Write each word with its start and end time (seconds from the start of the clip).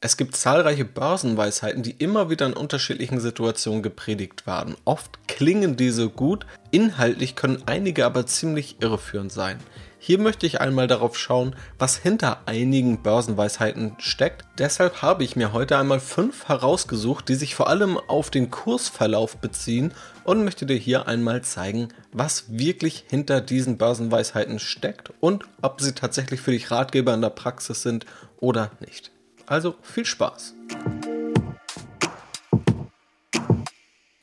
Es 0.00 0.16
gibt 0.16 0.36
zahlreiche 0.36 0.84
Börsenweisheiten, 0.84 1.82
die 1.82 1.90
immer 1.90 2.30
wieder 2.30 2.46
in 2.46 2.52
unterschiedlichen 2.52 3.18
Situationen 3.18 3.82
gepredigt 3.82 4.46
werden. 4.46 4.76
Oft 4.84 5.26
klingen 5.26 5.74
diese 5.74 6.08
gut, 6.08 6.46
inhaltlich 6.70 7.34
können 7.34 7.64
einige 7.66 8.06
aber 8.06 8.24
ziemlich 8.24 8.76
irreführend 8.80 9.32
sein. 9.32 9.58
Hier 9.98 10.20
möchte 10.20 10.46
ich 10.46 10.60
einmal 10.60 10.86
darauf 10.86 11.18
schauen, 11.18 11.56
was 11.80 11.96
hinter 11.96 12.42
einigen 12.46 13.02
Börsenweisheiten 13.02 13.96
steckt. 13.98 14.44
Deshalb 14.56 15.02
habe 15.02 15.24
ich 15.24 15.34
mir 15.34 15.52
heute 15.52 15.76
einmal 15.76 15.98
fünf 15.98 16.46
herausgesucht, 16.46 17.28
die 17.28 17.34
sich 17.34 17.56
vor 17.56 17.68
allem 17.68 17.98
auf 17.98 18.30
den 18.30 18.52
Kursverlauf 18.52 19.38
beziehen 19.38 19.92
und 20.22 20.44
möchte 20.44 20.64
dir 20.64 20.76
hier 20.76 21.08
einmal 21.08 21.42
zeigen, 21.42 21.88
was 22.12 22.44
wirklich 22.56 23.04
hinter 23.10 23.40
diesen 23.40 23.78
Börsenweisheiten 23.78 24.60
steckt 24.60 25.12
und 25.18 25.42
ob 25.60 25.80
sie 25.80 25.92
tatsächlich 25.92 26.40
für 26.40 26.52
dich 26.52 26.70
Ratgeber 26.70 27.14
in 27.14 27.20
der 27.20 27.30
Praxis 27.30 27.82
sind 27.82 28.06
oder 28.38 28.70
nicht. 28.78 29.10
Also 29.48 29.76
viel 29.80 30.04
Spaß! 30.04 30.52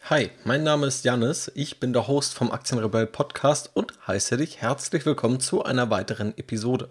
Hi, 0.08 0.30
mein 0.44 0.62
Name 0.62 0.86
ist 0.86 1.04
Janis, 1.04 1.52
ich 1.56 1.80
bin 1.80 1.94
der 1.94 2.08
Host 2.08 2.36
vom 2.36 2.52
Aktienrebell 2.52 3.08
Podcast 3.08 3.72
und 3.74 3.94
heiße 4.06 4.38
dich 4.38 4.62
herzlich 4.62 5.04
willkommen 5.04 5.40
zu 5.40 5.64
einer 5.64 5.90
weiteren 5.90 6.38
Episode. 6.38 6.90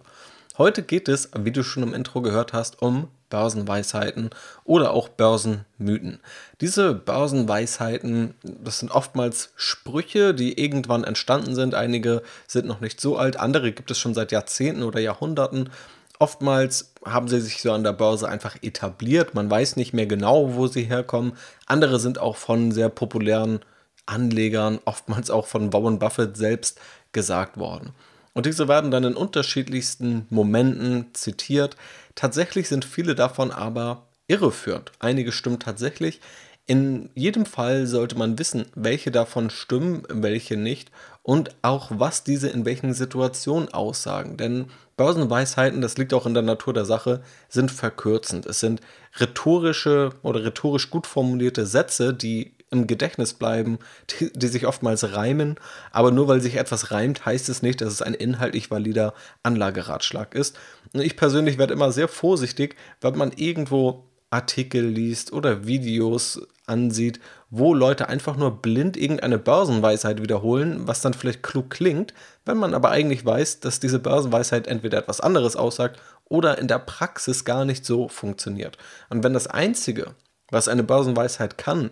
Heute 0.59 0.83
geht 0.83 1.09
es, 1.09 1.31
wie 1.39 1.53
du 1.53 1.63
schon 1.63 1.85
im 1.85 1.95
Intro 1.95 2.23
gehört 2.23 2.53
hast, 2.53 2.83
um 2.83 3.07
Börsenweisheiten 3.31 4.31
oder 4.65 4.91
auch 4.91 5.09
Börsenmythen. 5.09 6.19
Diese 6.61 6.93
Börsenweisheiten, 6.93 8.35
das 8.43 8.81
sind 8.81 8.91
oftmals 8.91 9.53
Sprüche, 9.55 10.35
die 10.35 10.61
irgendwann 10.61 11.05
entstanden 11.05 11.55
sind. 11.55 11.77
Einige 11.77 12.23
sind 12.49 12.67
noch 12.67 12.81
nicht 12.81 13.01
so 13.01 13.17
alt, 13.17 13.37
andere 13.37 13.71
gibt 13.71 13.93
es 13.93 13.99
schon 13.99 14.15
seit 14.15 14.33
Jahrzehnten 14.33 14.83
oder 14.83 14.99
Jahrhunderten. 14.99 15.71
Oftmals 16.19 16.93
haben 17.05 17.29
sie 17.29 17.41
sich 17.41 17.61
so 17.61 17.73
an 17.73 17.85
der 17.85 17.93
Börse 17.93 18.29
einfach 18.29 18.57
etabliert. 18.63 19.35
Man 19.35 19.51
weiß 19.51 19.77
nicht 19.77 19.93
mehr 19.93 20.07
genau, 20.07 20.55
wo 20.55 20.67
sie 20.67 20.85
herkommen. 20.85 21.33
Andere 21.67 21.99
sind 21.99 22.19
auch 22.19 22.37
von 22.37 22.73
sehr 22.73 22.89
populären 22.89 23.61
Anlegern, 24.07 24.79
oftmals 24.85 25.31
auch 25.31 25.47
von 25.47 25.73
Warren 25.73 25.99
Buffett 25.99 26.37
selbst 26.37 26.81
gesagt 27.13 27.57
worden. 27.59 27.95
Und 28.33 28.47
diese 28.47 28.69
werden 28.69 28.91
dann 28.91 29.05
in 29.05 29.15
unterschiedlichsten 29.15 30.27
Momenten 30.29 31.15
zitiert. 31.15 31.77
Tatsächlich 32.15 32.69
sind 32.69 32.85
viele 32.85 33.15
davon 33.15 33.51
aber 33.51 34.07
irreführend. 34.27 34.93
Einige 34.99 35.33
stimmen 35.33 35.61
tatsächlich. 35.61 36.21
In 36.67 37.11
jedem 37.15 37.45
Fall 37.45 37.87
sollte 37.87 38.17
man 38.17 38.39
wissen, 38.39 38.65
welche 38.75 39.11
davon 39.11 39.51
stimmen, 39.51 40.05
welche 40.09 40.57
nicht 40.57 40.91
und 41.23 41.55
auch 41.61 41.91
was 41.93 42.25
diese 42.25 42.49
in 42.49 42.65
welchen 42.65 42.95
Situationen 42.95 43.69
aussagen. 43.75 44.39
Denn 44.39 44.67
Börsenweisheiten, 44.97 45.83
das 45.83 45.99
liegt 45.99 46.15
auch 46.15 46.25
in 46.25 46.33
der 46.33 46.43
Natur 46.43 46.73
der 46.73 46.87
Sache, 46.87 47.23
sind 47.51 47.71
verkürzend. 47.71 48.47
Es 48.47 48.61
sind 48.61 48.81
rhetorische 49.21 50.11
oder 50.23 50.43
rhetorisch 50.43 50.89
gut 50.89 51.07
formulierte 51.07 51.67
Sätze, 51.67 52.15
die 52.15 52.55
im 52.71 52.87
Gedächtnis 52.87 53.35
bleiben, 53.35 53.79
die, 54.11 54.33
die, 54.35 54.47
sich 54.47 54.67
oftmals 54.67 55.15
reimen. 55.15 55.57
Aber 55.91 56.11
nur 56.11 56.29
weil 56.29 56.41
sich 56.41 56.57
etwas 56.57 56.91
reimt, 56.91 57.27
heißt 57.27 57.51
es 57.51 57.61
nicht, 57.61 57.83
dass 57.83 57.93
es 57.93 58.03
ein 58.03 58.15
inhaltlich 58.15 58.71
valider 58.71 59.13
Anlageratschlag 59.43 60.35
ist. 60.35 60.57
Und 60.95 61.03
ich 61.03 61.17
persönlich 61.17 61.59
werde 61.59 61.75
immer 61.75 61.93
sehr 61.93 62.09
vorsichtig, 62.09 62.77
wenn 63.01 63.19
man 63.19 63.33
irgendwo 63.33 64.05
Artikel 64.35 64.85
liest 64.85 65.33
oder 65.33 65.67
Videos 65.67 66.47
ansieht, 66.67 67.21
wo 67.51 67.73
Leute 67.73 68.09
einfach 68.09 68.37
nur 68.37 68.63
blind 68.63 68.97
irgendeine 68.97 69.39
Börsenweisheit 69.39 70.21
wiederholen, 70.21 70.89
was 70.89 71.01
dann 71.01 71.15
vielleicht 71.15 71.43
klug 71.43 71.71
klingt, 71.71 72.15
wenn 72.45 72.57
man 72.57 72.75
aber 72.75 72.91
eigentlich 72.91 73.25
weiß, 73.25 73.61
dass 73.61 73.81
diese 73.81 74.01
Börsenweisheit 74.01 74.67
entweder 74.67 74.99
etwas 74.99 75.21
anderes 75.21 75.55
aussagt 75.55 76.01
oder 76.25 76.59
in 76.59 76.69
der 76.69 76.81
Praxis 76.81 77.45
gar 77.45 77.65
nicht 77.65 77.87
so 77.87 78.09
funktioniert. 78.09 78.77
Und 79.09 79.23
wenn 79.23 79.35
das 79.35 79.47
Einzige, 79.47 80.15
was 80.51 80.69
eine 80.69 80.83
Börsenweisheit 80.83 81.57
kann, 81.57 81.91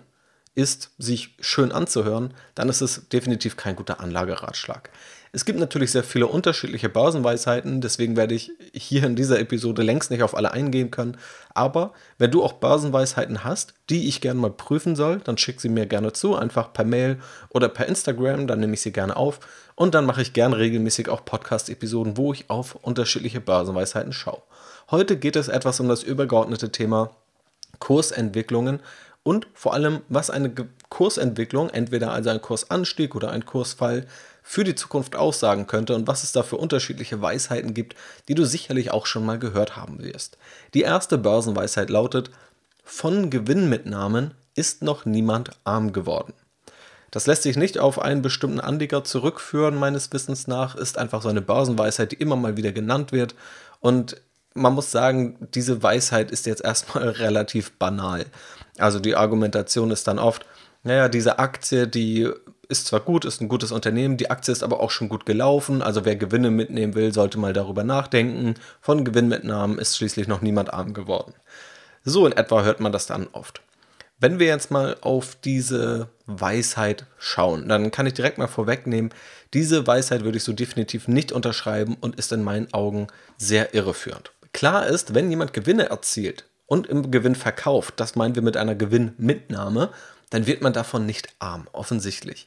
ist, 0.55 0.91
sich 0.99 1.37
schön 1.41 1.73
anzuhören, 1.73 2.35
dann 2.55 2.69
ist 2.69 2.81
es 2.81 3.09
definitiv 3.09 3.57
kein 3.57 3.77
guter 3.77 4.01
Anlageratschlag. 4.01 4.91
Es 5.35 5.47
gibt 5.47 5.59
natürlich 5.59 5.93
sehr 5.93 6.05
viele 6.05 6.27
unterschiedliche 6.27 6.91
Börsenweisheiten, 6.91 7.81
deswegen 7.81 8.19
werde 8.19 8.35
ich 8.35 8.53
hier 8.75 9.05
in 9.05 9.17
dieser 9.17 9.41
Episode 9.41 9.83
längst 9.83 10.11
nicht 10.11 10.23
auf 10.23 10.37
alle 10.37 10.53
eingehen 10.53 10.91
können. 10.91 11.17
Aber 11.55 11.95
wenn 12.19 12.31
du 12.31 12.43
auch 12.43 12.53
Börsenweisheiten 12.53 13.43
hast, 13.43 13.73
die 13.89 14.09
ich 14.09 14.21
gerne 14.21 14.39
mal 14.39 14.51
prüfen 14.51 14.95
soll, 14.95 15.21
dann 15.25 15.39
schick 15.39 15.63
sie 15.63 15.71
mir 15.71 15.87
gerne 15.87 16.13
zu, 16.13 16.37
einfach 16.37 16.75
per 16.75 16.85
Mail 16.85 17.19
oder 17.49 17.71
per 17.71 17.87
Instagram, 17.87 18.47
dann 18.47 18.61
nehme 18.61 18.75
ich 18.75 18.83
sie 18.83 18.93
gerne 18.93 19.17
auf 19.17 19.41
und 19.75 19.95
dann 19.95 20.05
mache 20.05 20.21
ich 20.21 20.35
gerne 20.35 20.59
regelmäßig 20.59 21.09
auch 21.09 21.25
Podcast-Episoden, 21.25 22.19
wo 22.19 22.35
ich 22.35 22.51
auf 22.51 22.75
unterschiedliche 22.75 23.41
Börsenweisheiten 23.41 24.13
schaue. 24.13 24.43
Heute 24.91 25.17
geht 25.17 25.37
es 25.37 25.49
etwas 25.49 25.81
um 25.81 25.89
das 25.89 26.03
übergeordnete 26.03 26.71
Thema 26.73 27.09
Kursentwicklungen 27.79 28.81
und 29.23 29.47
vor 29.55 29.73
allem, 29.73 30.03
was 30.11 30.29
eine 30.29 30.53
Kursentwicklung, 30.93 31.71
entweder 31.71 32.13
also 32.13 32.29
ein 32.29 32.43
Kursanstieg 32.43 33.15
oder 33.15 33.31
ein 33.31 33.47
Kursfall, 33.47 34.07
für 34.43 34.63
die 34.63 34.75
Zukunft 34.75 35.17
aussagen 35.17 35.67
könnte 35.67 35.95
und 35.95 36.07
was 36.07 36.23
es 36.23 36.33
da 36.33 36.43
für 36.43 36.59
unterschiedliche 36.59 37.23
Weisheiten 37.23 37.73
gibt, 37.73 37.97
die 38.29 38.35
du 38.35 38.45
sicherlich 38.45 38.91
auch 38.91 39.07
schon 39.07 39.25
mal 39.25 39.39
gehört 39.39 39.75
haben 39.75 40.03
wirst. 40.03 40.37
Die 40.75 40.83
erste 40.83 41.17
Börsenweisheit 41.17 41.89
lautet, 41.89 42.31
von 42.85 43.31
Gewinnmitnahmen 43.31 44.33
ist 44.55 44.83
noch 44.83 45.07
niemand 45.07 45.53
arm 45.65 45.95
geworden. 45.95 46.35
Das 47.11 47.27
lässt 47.27 47.45
sich 47.45 47.57
nicht 47.57 47.79
auf 47.79 47.99
einen 47.99 48.21
bestimmten 48.21 48.61
Anleger 48.61 49.03
zurückführen, 49.03 49.77
meines 49.77 50.13
Wissens 50.13 50.47
nach, 50.47 50.75
ist 50.75 50.99
einfach 50.99 51.23
so 51.23 51.31
eine 51.31 51.41
Börsenweisheit, 51.41 52.13
die 52.13 52.17
immer 52.17 52.37
mal 52.37 52.59
wieder 52.59 52.73
genannt 52.73 53.13
wird. 53.13 53.35
Und 53.81 54.21
man 54.53 54.75
muss 54.75 54.91
sagen, 54.91 55.39
diese 55.55 55.83
Weisheit 55.83 56.31
ist 56.31 56.45
jetzt 56.45 56.63
erstmal 56.63 57.09
relativ 57.09 57.73
banal. 57.79 58.27
Also 58.77 59.01
die 59.01 59.17
Argumentation 59.17 59.91
ist 59.91 60.07
dann 60.07 60.19
oft, 60.19 60.45
naja, 60.83 61.09
diese 61.09 61.39
Aktie, 61.39 61.87
die 61.87 62.29
ist 62.69 62.87
zwar 62.87 63.01
gut, 63.01 63.25
ist 63.25 63.41
ein 63.41 63.49
gutes 63.49 63.71
Unternehmen, 63.71 64.17
die 64.17 64.31
Aktie 64.31 64.51
ist 64.51 64.63
aber 64.63 64.81
auch 64.81 64.91
schon 64.91 65.09
gut 65.09 65.27
gelaufen, 65.27 65.83
also 65.83 66.05
wer 66.05 66.17
Gewinne 66.17 66.51
mitnehmen 66.51 66.95
will, 66.95 67.13
sollte 67.13 67.39
mal 67.39 67.53
darüber 67.53 67.85
nachdenken. 67.85 68.55
Von 68.81 69.05
Gewinnmitnahmen 69.05 69.79
ist 69.79 69.97
schließlich 69.97 70.27
noch 70.27 70.41
niemand 70.41 70.73
arm 70.73 70.95
geworden. 70.95 71.35
So 72.05 72.27
in 72.27 72.33
etwa 72.33 72.63
hört 72.63 72.81
man 72.81 72.93
das 72.93 73.07
dann 73.07 73.29
oft. 73.33 73.61
Wenn 74.19 74.39
wir 74.39 74.47
jetzt 74.47 74.71
mal 74.71 74.97
auf 75.01 75.35
diese 75.35 76.09
Weisheit 76.27 77.07
schauen, 77.19 77.69
dann 77.69 77.91
kann 77.91 78.07
ich 78.07 78.15
direkt 78.15 78.39
mal 78.39 78.47
vorwegnehmen, 78.47 79.13
diese 79.53 79.87
Weisheit 79.87 80.25
würde 80.25 80.39
ich 80.39 80.45
so 80.45 80.53
definitiv 80.53 81.09
nicht 81.09 81.33
unterschreiben 81.33 81.97
und 82.01 82.17
ist 82.17 82.33
in 82.33 82.43
meinen 82.43 82.73
Augen 82.73 83.09
sehr 83.37 83.75
irreführend. 83.75 84.33
Klar 84.53 84.87
ist, 84.87 85.15
wenn 85.15 85.31
jemand 85.31 85.53
Gewinne 85.53 85.91
erzielt 85.91 86.45
und 86.67 86.87
im 86.87 87.11
Gewinn 87.11 87.35
verkauft, 87.35 87.95
das 87.99 88.17
meinen 88.17 88.35
wir 88.35 88.43
mit 88.43 88.57
einer 88.57 88.75
Gewinnmitnahme, 88.75 89.91
dann 90.33 90.47
wird 90.47 90.63
man 90.63 90.73
davon 90.73 91.05
nicht 91.05 91.29
arm, 91.41 91.69
offensichtlich. 91.73 92.47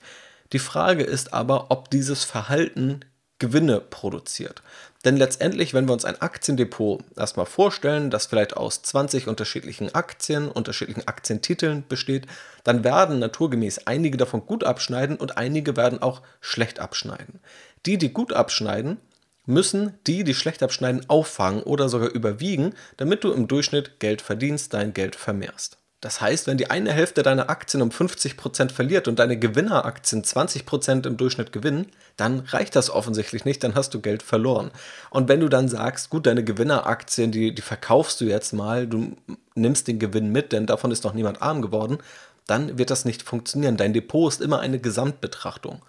Die 0.54 0.60
Frage 0.60 1.04
ist 1.04 1.34
aber, 1.34 1.70
ob 1.70 1.92
dieses 1.92 2.24
Verhalten 2.24 3.02
Gewinne 3.38 3.80
produziert. 3.80 4.64
Denn 5.04 5.18
letztendlich, 5.18 5.76
wenn 5.76 5.88
wir 5.88 5.94
uns 5.94 6.06
ein 6.06 6.20
Aktiendepot 6.20 7.04
erstmal 7.16 7.46
vorstellen, 7.46 8.10
das 8.10 8.26
vielleicht 8.26 8.58
aus 8.58 8.82
20 8.82 9.28
unterschiedlichen 9.28 9.94
Aktien, 9.94 10.50
unterschiedlichen 10.50 11.08
Aktientiteln 11.08 11.84
besteht, 11.88 12.26
dann 12.64 12.84
werden 12.84 13.20
naturgemäß 13.20 13.86
einige 13.86 14.18
davon 14.18 14.48
gut 14.48 14.64
abschneiden 14.64 15.18
und 15.18 15.38
einige 15.38 15.78
werden 15.78 16.02
auch 16.02 16.22
schlecht 16.42 16.80
abschneiden. 16.80 17.40
Die, 17.86 18.00
die 18.00 18.14
gut 18.14 18.34
abschneiden, 18.34 18.98
müssen 19.46 19.94
die, 20.08 20.24
die 20.24 20.34
schlecht 20.34 20.64
abschneiden, 20.64 21.08
auffangen 21.08 21.62
oder 21.62 21.88
sogar 21.88 22.10
überwiegen, 22.10 22.74
damit 22.98 23.24
du 23.24 23.32
im 23.32 23.48
Durchschnitt 23.48 24.00
Geld 24.00 24.24
verdienst, 24.24 24.74
dein 24.74 24.94
Geld 24.94 25.16
vermehrst. 25.16 25.78
Das 26.06 26.22
heißt, 26.22 26.46
wenn 26.46 26.60
die 26.60 26.70
eine 26.70 26.94
Hälfte 26.94 27.24
deiner 27.24 27.50
Aktien 27.50 27.82
um 27.82 27.90
50% 27.90 28.70
verliert 28.70 29.08
und 29.08 29.18
deine 29.18 29.40
Gewinneraktien 29.40 30.24
20% 30.24 31.08
im 31.08 31.18
Durchschnitt 31.18 31.52
gewinnen, 31.52 31.88
dann 32.16 32.42
reicht 32.42 32.76
das 32.76 32.92
offensichtlich 32.92 33.44
nicht, 33.44 33.64
dann 33.64 33.74
hast 33.74 33.92
du 33.96 34.02
Geld 34.02 34.22
verloren. 34.22 34.70
Und 35.10 35.30
wenn 35.30 35.40
du 35.40 35.50
dann 35.50 35.68
sagst, 35.68 36.12
gut, 36.12 36.28
deine 36.28 36.44
Gewinneraktien, 36.44 37.32
die, 37.32 37.56
die 37.56 37.62
verkaufst 37.64 38.22
du 38.22 38.26
jetzt 38.26 38.54
mal, 38.54 38.86
du 38.86 39.18
nimmst 39.56 39.88
den 39.88 39.98
Gewinn 39.98 40.32
mit, 40.32 40.52
denn 40.52 40.68
davon 40.68 40.92
ist 40.92 41.06
noch 41.06 41.16
niemand 41.16 41.42
arm 41.42 41.64
geworden, 41.64 41.98
dann 42.46 42.78
wird 42.78 42.92
das 42.92 43.06
nicht 43.06 43.24
funktionieren. 43.24 43.76
Dein 43.76 43.94
Depot 43.94 44.32
ist 44.32 44.42
immer 44.42 44.60
eine 44.60 44.78
Gesamtbetrachtung. 44.78 45.82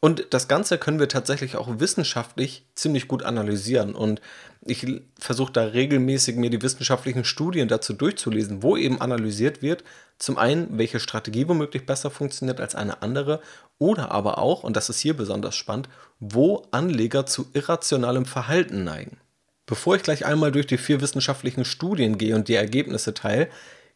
Und 0.00 0.26
das 0.30 0.46
Ganze 0.46 0.76
können 0.76 0.98
wir 0.98 1.08
tatsächlich 1.08 1.56
auch 1.56 1.80
wissenschaftlich 1.80 2.66
ziemlich 2.74 3.08
gut 3.08 3.22
analysieren. 3.22 3.94
Und 3.94 4.20
ich 4.60 4.86
versuche 5.18 5.52
da 5.52 5.62
regelmäßig 5.62 6.36
mir 6.36 6.50
die 6.50 6.60
wissenschaftlichen 6.60 7.24
Studien 7.24 7.66
dazu 7.68 7.94
durchzulesen, 7.94 8.62
wo 8.62 8.76
eben 8.76 9.00
analysiert 9.00 9.62
wird, 9.62 9.84
zum 10.18 10.36
einen, 10.36 10.78
welche 10.78 11.00
Strategie 11.00 11.48
womöglich 11.48 11.86
besser 11.86 12.10
funktioniert 12.10 12.60
als 12.60 12.74
eine 12.74 13.02
andere, 13.02 13.40
oder 13.78 14.10
aber 14.10 14.38
auch, 14.38 14.64
und 14.64 14.76
das 14.76 14.88
ist 14.90 15.00
hier 15.00 15.16
besonders 15.16 15.56
spannend, 15.56 15.88
wo 16.20 16.66
Anleger 16.70 17.26
zu 17.26 17.46
irrationalem 17.54 18.26
Verhalten 18.26 18.84
neigen. 18.84 19.18
Bevor 19.66 19.96
ich 19.96 20.02
gleich 20.02 20.24
einmal 20.24 20.52
durch 20.52 20.66
die 20.66 20.78
vier 20.78 21.00
wissenschaftlichen 21.00 21.64
Studien 21.64 22.18
gehe 22.18 22.34
und 22.34 22.48
die 22.48 22.54
Ergebnisse 22.54 23.14
teile, 23.14 23.48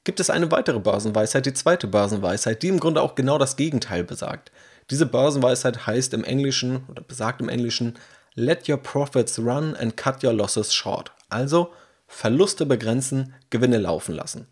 gibt 0.04 0.18
es 0.18 0.30
eine 0.30 0.50
weitere 0.50 0.80
Börsenweisheit, 0.80 1.46
die 1.46 1.52
zweite 1.52 1.86
Börsenweisheit, 1.86 2.62
die 2.62 2.68
im 2.68 2.80
Grunde 2.80 3.02
auch 3.02 3.14
genau 3.14 3.38
das 3.38 3.56
Gegenteil 3.56 4.02
besagt. 4.02 4.50
Diese 4.90 5.06
Börsenweisheit 5.06 5.86
heißt 5.86 6.14
im 6.14 6.24
Englischen 6.24 6.84
oder 6.88 7.02
besagt 7.02 7.40
im 7.40 7.48
Englischen, 7.48 7.96
let 8.34 8.68
your 8.68 8.76
profits 8.76 9.38
run 9.38 9.76
and 9.76 9.96
cut 9.96 10.24
your 10.24 10.32
losses 10.32 10.74
short. 10.74 11.12
Also 11.28 11.72
Verluste 12.08 12.66
begrenzen, 12.66 13.34
Gewinne 13.50 13.78
laufen 13.78 14.14
lassen. 14.14 14.48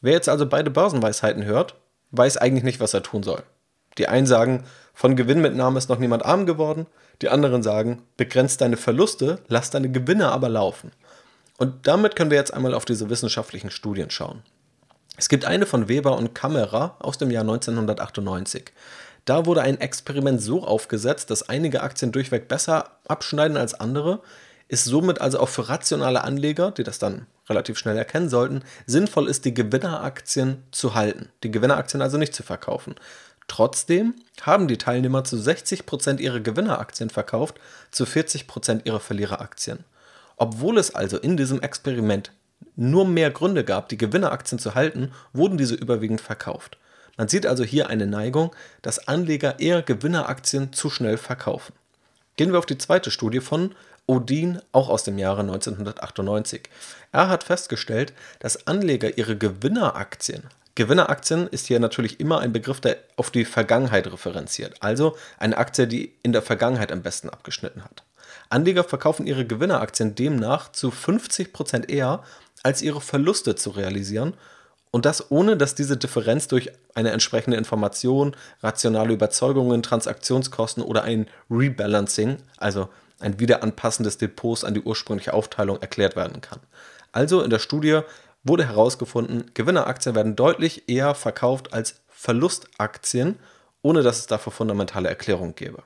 Wer 0.00 0.12
jetzt 0.12 0.28
also 0.28 0.46
beide 0.46 0.70
Börsenweisheiten 0.70 1.44
hört, 1.44 1.74
weiß 2.12 2.36
eigentlich 2.36 2.64
nicht, 2.64 2.80
was 2.80 2.94
er 2.94 3.02
tun 3.02 3.22
soll. 3.22 3.42
Die 3.98 4.06
einen 4.08 4.26
sagen, 4.26 4.64
von 4.94 5.16
Gewinnmitnahme 5.16 5.78
ist 5.78 5.88
noch 5.88 5.98
niemand 5.98 6.24
arm 6.24 6.46
geworden, 6.46 6.86
die 7.20 7.28
anderen 7.28 7.62
sagen, 7.62 8.02
begrenzt 8.16 8.60
deine 8.60 8.76
Verluste, 8.76 9.40
lass 9.48 9.70
deine 9.70 9.90
Gewinne 9.90 10.30
aber 10.30 10.48
laufen. 10.48 10.92
Und 11.58 11.86
damit 11.86 12.16
können 12.16 12.30
wir 12.30 12.38
jetzt 12.38 12.54
einmal 12.54 12.74
auf 12.74 12.84
diese 12.84 13.10
wissenschaftlichen 13.10 13.70
Studien 13.70 14.10
schauen. 14.10 14.42
Es 15.18 15.28
gibt 15.28 15.44
eine 15.44 15.66
von 15.66 15.88
Weber 15.88 16.16
und 16.16 16.34
Kammerer 16.34 16.96
aus 17.00 17.18
dem 17.18 17.30
Jahr 17.30 17.42
1998. 17.42 18.72
Da 19.30 19.46
wurde 19.46 19.62
ein 19.62 19.80
Experiment 19.80 20.42
so 20.42 20.64
aufgesetzt, 20.64 21.30
dass 21.30 21.48
einige 21.48 21.84
Aktien 21.84 22.10
durchweg 22.10 22.48
besser 22.48 22.96
abschneiden 23.06 23.56
als 23.56 23.74
andere, 23.74 24.22
ist 24.66 24.86
somit 24.86 25.20
also 25.20 25.38
auch 25.38 25.48
für 25.48 25.68
rationale 25.68 26.24
Anleger, 26.24 26.72
die 26.72 26.82
das 26.82 26.98
dann 26.98 27.28
relativ 27.48 27.78
schnell 27.78 27.96
erkennen 27.96 28.28
sollten, 28.28 28.64
sinnvoll 28.86 29.28
ist, 29.28 29.44
die 29.44 29.54
Gewinneraktien 29.54 30.64
zu 30.72 30.96
halten, 30.96 31.28
die 31.44 31.52
Gewinneraktien 31.52 32.02
also 32.02 32.18
nicht 32.18 32.34
zu 32.34 32.42
verkaufen. 32.42 32.96
Trotzdem 33.46 34.16
haben 34.42 34.66
die 34.66 34.78
Teilnehmer 34.78 35.22
zu 35.22 35.36
60% 35.36 36.18
ihre 36.18 36.42
Gewinneraktien 36.42 37.08
verkauft, 37.08 37.60
zu 37.92 38.06
40% 38.06 38.80
ihre 38.82 38.98
Verliereraktien. 38.98 39.84
Obwohl 40.38 40.76
es 40.76 40.92
also 40.92 41.18
in 41.18 41.36
diesem 41.36 41.60
Experiment 41.60 42.32
nur 42.74 43.06
mehr 43.06 43.30
Gründe 43.30 43.62
gab, 43.62 43.90
die 43.90 43.96
Gewinneraktien 43.96 44.58
zu 44.58 44.74
halten, 44.74 45.12
wurden 45.32 45.56
diese 45.56 45.76
überwiegend 45.76 46.20
verkauft. 46.20 46.78
Man 47.20 47.28
sieht 47.28 47.44
also 47.44 47.64
hier 47.64 47.90
eine 47.90 48.06
Neigung, 48.06 48.56
dass 48.80 49.06
Anleger 49.06 49.60
eher 49.60 49.82
Gewinneraktien 49.82 50.72
zu 50.72 50.88
schnell 50.88 51.18
verkaufen. 51.18 51.74
Gehen 52.36 52.50
wir 52.50 52.58
auf 52.58 52.64
die 52.64 52.78
zweite 52.78 53.10
Studie 53.10 53.40
von 53.40 53.74
Odin, 54.06 54.62
auch 54.72 54.88
aus 54.88 55.04
dem 55.04 55.18
Jahre 55.18 55.42
1998. 55.42 56.62
Er 57.12 57.28
hat 57.28 57.44
festgestellt, 57.44 58.14
dass 58.38 58.66
Anleger 58.66 59.18
ihre 59.18 59.36
Gewinneraktien, 59.36 60.44
Gewinneraktien 60.76 61.46
ist 61.48 61.66
hier 61.66 61.78
natürlich 61.78 62.20
immer 62.20 62.40
ein 62.40 62.54
Begriff, 62.54 62.80
der 62.80 62.96
auf 63.16 63.30
die 63.30 63.44
Vergangenheit 63.44 64.10
referenziert, 64.10 64.76
also 64.80 65.14
eine 65.38 65.58
Aktie, 65.58 65.86
die 65.86 66.14
in 66.22 66.32
der 66.32 66.40
Vergangenheit 66.40 66.90
am 66.90 67.02
besten 67.02 67.28
abgeschnitten 67.28 67.84
hat. 67.84 68.02
Anleger 68.48 68.84
verkaufen 68.84 69.26
ihre 69.26 69.44
Gewinneraktien 69.44 70.14
demnach 70.14 70.72
zu 70.72 70.88
50% 70.88 71.90
eher, 71.90 72.24
als 72.62 72.80
ihre 72.80 73.02
Verluste 73.02 73.56
zu 73.56 73.68
realisieren 73.68 74.32
und 74.90 75.06
das 75.06 75.30
ohne, 75.30 75.56
dass 75.56 75.74
diese 75.74 75.96
Differenz 75.96 76.48
durch 76.48 76.70
eine 76.94 77.10
entsprechende 77.10 77.56
Information, 77.56 78.36
rationale 78.62 79.12
Überzeugungen, 79.12 79.82
Transaktionskosten 79.82 80.82
oder 80.82 81.04
ein 81.04 81.26
Rebalancing, 81.50 82.38
also 82.56 82.88
ein 83.20 83.38
Wiederanpassen 83.38 84.04
des 84.04 84.18
Depots 84.18 84.64
an 84.64 84.74
die 84.74 84.80
ursprüngliche 84.80 85.34
Aufteilung 85.34 85.80
erklärt 85.80 86.16
werden 86.16 86.40
kann. 86.40 86.58
Also 87.12 87.42
in 87.42 87.50
der 87.50 87.58
Studie 87.58 88.00
wurde 88.42 88.66
herausgefunden, 88.66 89.50
Gewinneraktien 89.54 90.14
werden 90.14 90.34
deutlich 90.34 90.88
eher 90.88 91.14
verkauft 91.14 91.72
als 91.72 92.00
Verlustaktien, 92.08 93.38
ohne 93.82 94.02
dass 94.02 94.18
es 94.18 94.26
dafür 94.26 94.52
fundamentale 94.52 95.08
Erklärungen 95.08 95.54
gäbe. 95.54 95.82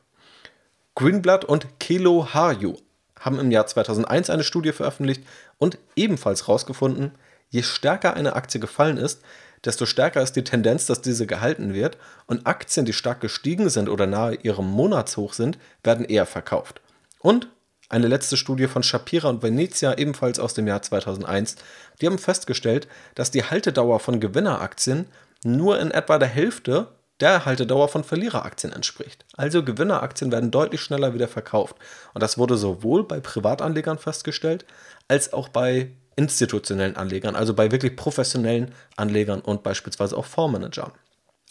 Greenblatt 0.95 1.45
und 1.45 1.81
Kelo 1.81 2.33
Harju 2.33 2.77
haben 3.19 3.41
im 3.41 3.51
Jahr 3.51 3.67
2001 3.67 4.31
eine 4.31 4.45
Studie 4.45 4.73
veröffentlicht 4.73 5.25
und 5.59 5.79
ebenfalls 5.97 6.47
herausgefunden, 6.47 7.13
je 7.51 7.63
stärker 7.63 8.15
eine 8.15 8.35
Aktie 8.35 8.61
gefallen 8.61 8.97
ist, 8.97 9.23
desto 9.65 9.87
stärker 9.87 10.23
ist 10.23 10.37
die 10.37 10.45
Tendenz, 10.45 10.87
dass 10.87 11.01
diese 11.01 11.27
gehalten 11.27 11.75
wird 11.75 11.97
und 12.27 12.47
Aktien, 12.47 12.85
die 12.85 12.93
stark 12.93 13.21
gestiegen 13.21 13.71
sind 13.71 13.89
oder 13.89 14.07
nahe 14.07 14.35
ihrem 14.35 14.67
Monatshoch 14.67 15.33
sind, 15.33 15.59
werden 15.83 16.05
eher 16.05 16.27
verkauft. 16.27 16.81
Und 17.19 17.49
eine 17.89 18.09
letzte 18.09 18.37
Studie 18.37 18.67
von 18.67 18.83
Shapira 18.83 19.29
und 19.29 19.43
Venezia, 19.43 19.95
ebenfalls 19.95 20.39
aus 20.39 20.55
dem 20.55 20.67
Jahr 20.67 20.83
2001, 20.83 21.57
die 22.01 22.07
haben 22.07 22.19
festgestellt, 22.19 22.89
dass 23.15 23.31
die 23.31 23.45
Haltedauer 23.45 24.01
von 24.01 24.21
Gewinneraktien 24.21 25.07
nur 25.45 25.79
in 25.79 25.91
etwa 25.91 26.19
der 26.19 26.29
Hälfte 26.29 26.89
der 27.21 27.45
Haltedauer 27.45 27.89
von 27.89 28.03
Verliereraktien 28.03 28.73
entspricht. 28.73 29.25
Also 29.37 29.63
Gewinneraktien 29.63 30.33
werden 30.33 30.51
deutlich 30.51 30.81
schneller 30.81 31.15
wieder 31.15 31.29
verkauft. 31.29 31.77
Und 32.13 32.23
das 32.23 32.39
wurde 32.39 32.57
sowohl 32.57 33.05
bei 33.05 33.21
Privatanlegern 33.21 33.99
festgestellt, 33.99 34.65
als 35.07 35.33
auch 35.33 35.49
bei 35.49 35.93
institutionellen 36.17 36.97
Anlegern, 36.97 37.37
also 37.37 37.55
bei 37.55 37.71
wirklich 37.71 37.97
professionellen 37.97 38.73
Anlegern 38.97 39.41
und 39.41 39.63
beispielsweise 39.63 40.17
auch 40.17 40.27
Fondsmanagern. 40.27 40.93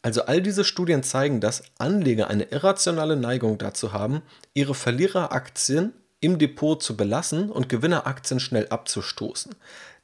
Also 0.02 0.26
all 0.26 0.42
diese 0.42 0.66
Studien 0.66 1.02
zeigen, 1.02 1.40
dass 1.40 1.64
Anleger 1.78 2.28
eine 2.30 2.44
irrationale 2.44 3.16
Neigung 3.16 3.58
dazu 3.58 3.94
haben, 3.94 4.22
ihre 4.54 4.76
Verliereraktien 4.76 5.94
im 6.20 6.40
Depot 6.40 6.82
zu 6.82 6.96
belassen 6.96 7.50
und 7.50 7.70
Gewinneraktien 7.70 8.40
schnell 8.40 8.68
abzustoßen. 8.68 9.56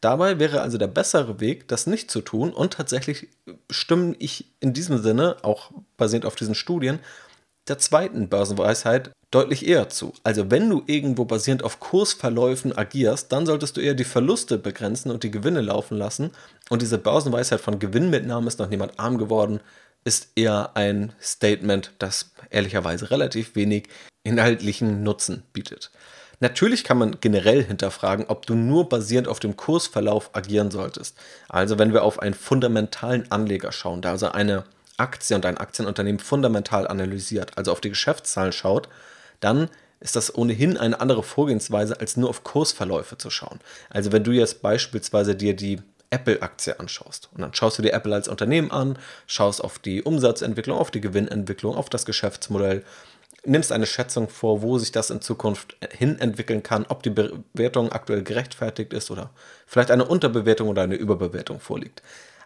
Dabei 0.01 0.39
wäre 0.39 0.61
also 0.61 0.77
der 0.77 0.87
bessere 0.87 1.41
Weg, 1.41 1.67
das 1.67 1.87
nicht 1.87 2.09
zu 2.09 2.21
tun 2.21 2.53
und 2.53 2.73
tatsächlich 2.73 3.27
stimme 3.69 4.15
ich 4.19 4.51
in 4.61 4.73
diesem 4.73 5.01
Sinne, 5.01 5.37
auch 5.43 5.71
basierend 5.97 6.25
auf 6.25 6.35
diesen 6.35 6.55
Studien, 6.55 6.99
der 7.67 7.77
zweiten 7.77 8.29
Börsenweisheit 8.29 9.11
deutlich 9.31 9.67
eher 9.67 9.89
zu. 9.89 10.13
Also 10.23 10.49
wenn 10.49 10.69
du 10.69 10.83
irgendwo 10.87 11.25
basierend 11.25 11.63
auf 11.63 11.79
Kursverläufen 11.79 12.75
agierst, 12.75 13.31
dann 13.31 13.45
solltest 13.45 13.77
du 13.77 13.81
eher 13.81 13.93
die 13.93 14.03
Verluste 14.03 14.57
begrenzen 14.57 15.11
und 15.11 15.23
die 15.23 15.31
Gewinne 15.31 15.61
laufen 15.61 15.97
lassen. 15.97 16.31
Und 16.69 16.81
diese 16.81 16.97
Börsenweisheit 16.97 17.61
von 17.61 17.79
Gewinnmitnahme 17.79 18.47
ist 18.47 18.59
noch 18.59 18.69
niemand 18.69 18.99
arm 18.99 19.17
geworden, 19.17 19.59
ist 20.03 20.29
eher 20.35 20.71
ein 20.75 21.13
Statement, 21.21 21.91
das 21.99 22.31
ehrlicherweise 22.49 23.11
relativ 23.11 23.55
wenig 23.55 23.89
inhaltlichen 24.23 25.03
Nutzen 25.03 25.43
bietet. 25.53 25.91
Natürlich 26.39 26.85
kann 26.85 26.97
man 26.97 27.17
generell 27.19 27.63
hinterfragen, 27.63 28.25
ob 28.29 28.45
du 28.45 28.55
nur 28.55 28.87
basierend 28.87 29.27
auf 29.27 29.39
dem 29.39 29.57
Kursverlauf 29.57 30.29
agieren 30.33 30.71
solltest. 30.71 31.17
Also 31.49 31.77
wenn 31.77 31.93
wir 31.93 32.03
auf 32.03 32.19
einen 32.19 32.33
fundamentalen 32.33 33.29
Anleger 33.29 33.73
schauen, 33.73 34.01
der 34.01 34.11
also 34.11 34.31
eine 34.31 34.63
Aktie 34.95 35.35
und 35.35 35.45
ein 35.45 35.57
Aktienunternehmen 35.57 36.19
fundamental 36.19 36.87
analysiert, 36.87 37.57
also 37.57 37.73
auf 37.73 37.81
die 37.81 37.89
Geschäftszahlen 37.89 38.53
schaut, 38.53 38.87
dann 39.39 39.69
ist 39.99 40.15
das 40.15 40.33
ohnehin 40.33 40.77
eine 40.77 40.99
andere 41.01 41.23
Vorgehensweise, 41.23 41.99
als 41.99 42.15
nur 42.15 42.29
auf 42.29 42.43
Kursverläufe 42.43 43.17
zu 43.17 43.29
schauen. 43.29 43.59
Also 43.89 44.11
wenn 44.11 44.23
du 44.23 44.31
jetzt 44.31 44.61
beispielsweise 44.61 45.35
dir 45.35 45.55
die 45.55 45.81
Apple-Aktie 46.11 46.79
anschaust. 46.79 47.29
Und 47.33 47.41
dann 47.41 47.53
schaust 47.53 47.77
du 47.77 47.81
dir 47.81 47.93
Apple 47.93 48.15
als 48.15 48.27
Unternehmen 48.27 48.71
an, 48.71 48.97
schaust 49.27 49.63
auf 49.63 49.79
die 49.79 50.01
Umsatzentwicklung, 50.01 50.77
auf 50.77 50.91
die 50.91 51.01
Gewinnentwicklung, 51.01 51.75
auf 51.75 51.89
das 51.89 52.05
Geschäftsmodell, 52.05 52.83
nimmst 53.45 53.71
eine 53.71 53.85
Schätzung 53.85 54.27
vor, 54.27 54.61
wo 54.61 54.77
sich 54.77 54.91
das 54.91 55.11
in 55.11 55.21
Zukunft 55.21 55.77
hin 55.91 56.19
entwickeln 56.19 56.63
kann, 56.63 56.85
ob 56.89 57.03
die 57.03 57.09
Bewertung 57.09 57.91
aktuell 57.91 58.23
gerechtfertigt 58.23 58.91
ist 58.93 59.11
oder 59.11 59.29
vielleicht 59.65 59.91
eine 59.91 60.05
Unterbewertung 60.05 60.67
oder 60.67 60.81
eine 60.81 60.95
Überbewertung 60.95 61.59
vorliegt. 61.59 62.01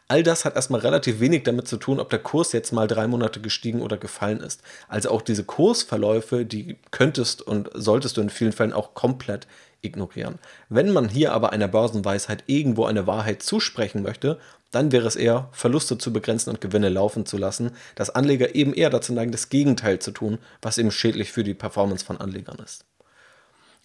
All 0.07 0.21
das 0.21 0.45
hat 0.45 0.55
erstmal 0.55 0.81
relativ 0.81 1.19
wenig 1.19 1.43
damit 1.43 1.67
zu 1.67 1.77
tun, 1.77 1.99
ob 1.99 2.09
der 2.09 2.19
Kurs 2.19 2.51
jetzt 2.51 2.71
mal 2.71 2.87
drei 2.87 3.07
Monate 3.07 3.39
gestiegen 3.39 3.81
oder 3.81 3.97
gefallen 3.97 4.41
ist. 4.41 4.61
Also 4.87 5.09
auch 5.09 5.21
diese 5.21 5.43
Kursverläufe, 5.43 6.45
die 6.45 6.77
könntest 6.91 7.41
und 7.41 7.69
solltest 7.73 8.17
du 8.17 8.21
in 8.21 8.29
vielen 8.29 8.51
Fällen 8.51 8.73
auch 8.73 8.93
komplett 8.93 9.47
ignorieren. 9.81 10.39
Wenn 10.69 10.91
man 10.91 11.09
hier 11.09 11.33
aber 11.33 11.51
einer 11.51 11.67
Börsenweisheit 11.67 12.43
irgendwo 12.47 12.85
eine 12.85 13.07
Wahrheit 13.07 13.43
zusprechen 13.43 14.01
möchte, 14.01 14.39
dann 14.71 14.91
wäre 14.91 15.07
es 15.07 15.15
eher, 15.15 15.49
Verluste 15.51 15.97
zu 15.97 16.11
begrenzen 16.11 16.49
und 16.49 16.61
Gewinne 16.61 16.89
laufen 16.89 17.25
zu 17.25 17.37
lassen, 17.37 17.71
dass 17.95 18.09
Anleger 18.09 18.55
eben 18.55 18.73
eher 18.73 18.89
dazu 18.89 19.13
neigen, 19.13 19.31
das 19.31 19.49
Gegenteil 19.49 19.99
zu 19.99 20.11
tun, 20.11 20.39
was 20.61 20.77
eben 20.77 20.91
schädlich 20.91 21.31
für 21.31 21.43
die 21.43 21.53
Performance 21.53 22.03
von 22.03 22.19
Anlegern 22.19 22.57
ist. 22.63 22.85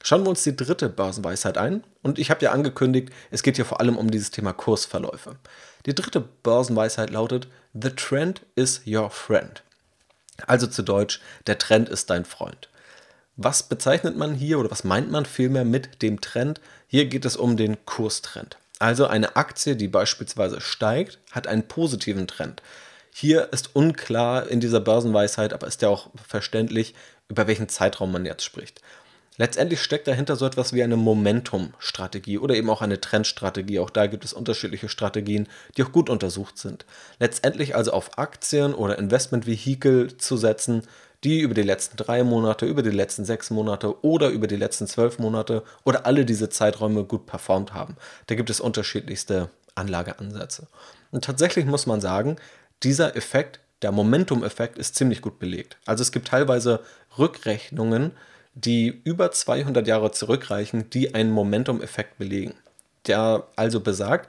Schauen 0.02 0.22
wir 0.22 0.30
uns 0.30 0.44
die 0.44 0.56
dritte 0.56 0.88
Börsenweisheit 0.88 1.58
ein. 1.58 1.82
Und 2.02 2.18
ich 2.18 2.30
habe 2.30 2.42
ja 2.44 2.52
angekündigt, 2.52 3.10
es 3.30 3.42
geht 3.42 3.56
hier 3.56 3.64
vor 3.64 3.80
allem 3.80 3.96
um 3.96 4.10
dieses 4.10 4.30
Thema 4.30 4.52
Kursverläufe. 4.52 5.36
Die 5.86 5.94
dritte 5.94 6.20
Börsenweisheit 6.20 7.10
lautet, 7.10 7.48
The 7.74 7.90
Trend 7.90 8.42
is 8.54 8.82
your 8.86 9.10
friend. 9.10 9.62
Also 10.46 10.66
zu 10.66 10.82
Deutsch, 10.82 11.20
der 11.46 11.58
Trend 11.58 11.88
ist 11.88 12.10
dein 12.10 12.24
Freund. 12.24 12.68
Was 13.36 13.62
bezeichnet 13.62 14.16
man 14.16 14.34
hier 14.34 14.58
oder 14.58 14.70
was 14.70 14.84
meint 14.84 15.10
man 15.10 15.24
vielmehr 15.24 15.64
mit 15.64 16.02
dem 16.02 16.20
Trend? 16.20 16.60
Hier 16.88 17.06
geht 17.06 17.24
es 17.24 17.36
um 17.36 17.56
den 17.56 17.84
Kurstrend. 17.84 18.56
Also 18.78 19.06
eine 19.06 19.36
Aktie, 19.36 19.76
die 19.76 19.88
beispielsweise 19.88 20.60
steigt, 20.60 21.18
hat 21.32 21.46
einen 21.46 21.66
positiven 21.66 22.26
Trend. 22.26 22.62
Hier 23.12 23.52
ist 23.52 23.74
unklar 23.74 24.48
in 24.48 24.60
dieser 24.60 24.80
Börsenweisheit, 24.80 25.52
aber 25.52 25.66
ist 25.66 25.82
ja 25.82 25.88
auch 25.88 26.10
verständlich, 26.26 26.94
über 27.28 27.46
welchen 27.46 27.68
Zeitraum 27.68 28.12
man 28.12 28.24
jetzt 28.24 28.44
spricht. 28.44 28.80
Letztendlich 29.38 29.80
steckt 29.80 30.08
dahinter 30.08 30.34
so 30.34 30.44
etwas 30.44 30.72
wie 30.72 30.82
eine 30.82 30.96
Momentum-Strategie 30.96 32.38
oder 32.38 32.56
eben 32.56 32.68
auch 32.68 32.82
eine 32.82 33.00
Trendstrategie. 33.00 33.78
Auch 33.78 33.90
da 33.90 34.08
gibt 34.08 34.24
es 34.24 34.32
unterschiedliche 34.32 34.88
Strategien, 34.88 35.48
die 35.76 35.84
auch 35.84 35.92
gut 35.92 36.10
untersucht 36.10 36.58
sind. 36.58 36.84
Letztendlich 37.20 37.76
also 37.76 37.92
auf 37.92 38.18
Aktien 38.18 38.74
oder 38.74 38.98
Investmentvehikel 38.98 40.16
zu 40.18 40.36
setzen, 40.36 40.82
die 41.24 41.40
über 41.40 41.54
die 41.54 41.62
letzten 41.62 41.96
drei 41.96 42.24
Monate, 42.24 42.66
über 42.66 42.82
die 42.82 42.90
letzten 42.90 43.24
sechs 43.24 43.50
Monate 43.50 44.04
oder 44.04 44.28
über 44.28 44.48
die 44.48 44.56
letzten 44.56 44.88
zwölf 44.88 45.18
Monate 45.20 45.62
oder 45.84 46.04
alle 46.04 46.24
diese 46.24 46.48
Zeiträume 46.48 47.04
gut 47.04 47.26
performt 47.26 47.74
haben. 47.74 47.96
Da 48.26 48.34
gibt 48.34 48.50
es 48.50 48.60
unterschiedlichste 48.60 49.50
Anlageansätze. 49.76 50.66
Und 51.12 51.24
tatsächlich 51.24 51.64
muss 51.64 51.86
man 51.86 52.00
sagen, 52.00 52.36
dieser 52.82 53.16
Effekt, 53.16 53.60
der 53.82 53.92
Momentum-Effekt, 53.92 54.78
ist 54.78 54.96
ziemlich 54.96 55.22
gut 55.22 55.38
belegt. 55.38 55.76
Also 55.86 56.02
es 56.02 56.12
gibt 56.12 56.28
teilweise 56.28 56.80
Rückrechnungen, 57.16 58.12
die 58.64 59.00
über 59.04 59.30
200 59.30 59.86
Jahre 59.86 60.10
zurückreichen, 60.10 60.90
die 60.90 61.14
einen 61.14 61.30
Momentum-Effekt 61.30 62.18
belegen. 62.18 62.54
der 63.06 63.44
also 63.56 63.80
besagt, 63.80 64.28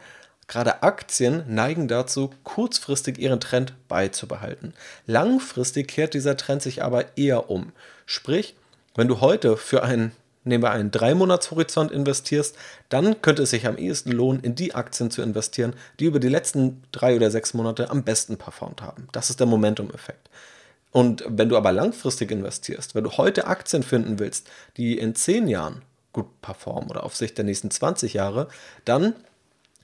Gerade 0.49 0.81
Aktien 0.81 1.43
neigen 1.47 1.87
dazu, 1.87 2.31
kurzfristig 2.43 3.19
ihren 3.19 3.39
Trend 3.39 3.75
beizubehalten. 3.87 4.73
Langfristig 5.05 5.87
kehrt 5.87 6.15
dieser 6.15 6.37
Trend 6.37 6.63
sich 6.63 6.83
aber 6.83 7.15
eher 7.17 7.51
um. 7.51 7.71
Sprich, 8.07 8.55
wenn 8.95 9.07
du 9.07 9.21
heute 9.21 9.57
für 9.57 9.83
einen, 9.83 10.11
nehmen 10.43 10.63
wir 10.63 10.71
einen 10.71 10.89
Drei-Monats-Horizont 10.89 11.91
investierst, 11.91 12.55
dann 12.89 13.21
könnte 13.21 13.43
es 13.43 13.51
sich 13.51 13.67
am 13.67 13.77
ehesten 13.77 14.11
lohnen, 14.11 14.41
in 14.41 14.55
die 14.55 14.73
Aktien 14.73 15.11
zu 15.11 15.21
investieren, 15.21 15.75
die 15.99 16.05
über 16.05 16.19
die 16.19 16.29
letzten 16.29 16.81
drei 16.91 17.15
oder 17.15 17.29
sechs 17.29 17.53
Monate 17.53 17.91
am 17.91 18.03
besten 18.03 18.37
performt 18.37 18.81
haben. 18.81 19.07
Das 19.11 19.29
ist 19.29 19.39
der 19.39 19.47
Momentum-Effekt. 19.47 20.31
Und 20.91 21.23
wenn 21.27 21.49
du 21.49 21.57
aber 21.57 21.71
langfristig 21.71 22.31
investierst, 22.31 22.95
wenn 22.95 23.03
du 23.03 23.11
heute 23.11 23.47
Aktien 23.47 23.83
finden 23.83 24.19
willst, 24.19 24.49
die 24.77 24.97
in 24.97 25.15
zehn 25.15 25.47
Jahren 25.47 25.83
gut 26.13 26.41
performen 26.41 26.89
oder 26.89 27.03
auf 27.03 27.15
Sicht 27.15 27.37
der 27.37 27.45
nächsten 27.45 27.69
20 27.69 28.13
Jahre, 28.13 28.47
dann 28.85 29.13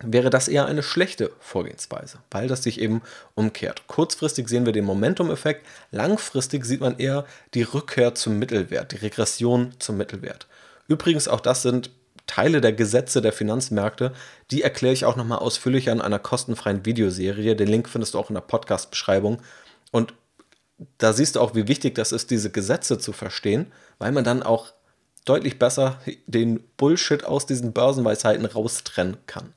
wäre 0.04 0.30
das 0.30 0.48
eher 0.48 0.66
eine 0.66 0.84
schlechte 0.84 1.32
Vorgehensweise, 1.40 2.18
weil 2.32 2.48
das 2.48 2.64
sich 2.64 2.82
eben 2.82 3.02
umkehrt. 3.34 3.88
Kurzfristig 3.88 4.50
sehen 4.50 4.66
wir 4.66 4.74
den 4.74 4.84
Momentum-Effekt, 4.86 5.66
langfristig 5.92 6.66
sieht 6.66 6.82
man 6.82 6.98
eher 6.98 7.26
die 7.54 7.64
Rückkehr 7.64 8.14
zum 8.16 8.38
Mittelwert, 8.38 8.92
die 8.92 8.98
Regression 8.98 9.74
zum 9.80 9.98
Mittelwert. 9.98 10.48
Übrigens, 10.88 11.28
auch 11.28 11.40
das 11.40 11.62
sind 11.62 11.92
Teile 12.28 12.60
der 12.60 12.74
Gesetze 12.74 13.22
der 13.22 13.32
Finanzmärkte, 13.32 14.12
die 14.52 14.64
erkläre 14.64 14.94
ich 14.94 15.06
auch 15.06 15.16
nochmal 15.16 15.40
ausführlicher 15.40 15.92
in 15.92 16.02
einer 16.02 16.20
kostenfreien 16.20 16.86
Videoserie. 16.86 17.56
Den 17.56 17.68
Link 17.68 17.88
findest 17.88 18.16
du 18.16 18.20
auch 18.20 18.30
in 18.30 18.34
der 18.34 18.42
Podcast-Beschreibung. 18.42 19.42
Und 19.92 20.14
da 20.98 21.14
siehst 21.14 21.36
du 21.36 21.42
auch, 21.42 21.56
wie 21.56 21.68
wichtig 21.68 21.96
das 21.96 22.12
ist, 22.12 22.32
diese 22.32 22.50
Gesetze 22.50 22.98
zu 22.98 23.14
verstehen, 23.14 23.72
weil 23.98 24.12
man 24.12 24.24
dann 24.24 24.44
auch 24.44 24.74
deutlich 25.26 25.58
besser 25.58 26.00
den 26.28 26.62
Bullshit 26.78 27.24
aus 27.24 27.46
diesen 27.46 27.74
Börsenweisheiten 27.74 28.46
raustrennen 28.46 29.18
kann. 29.26 29.54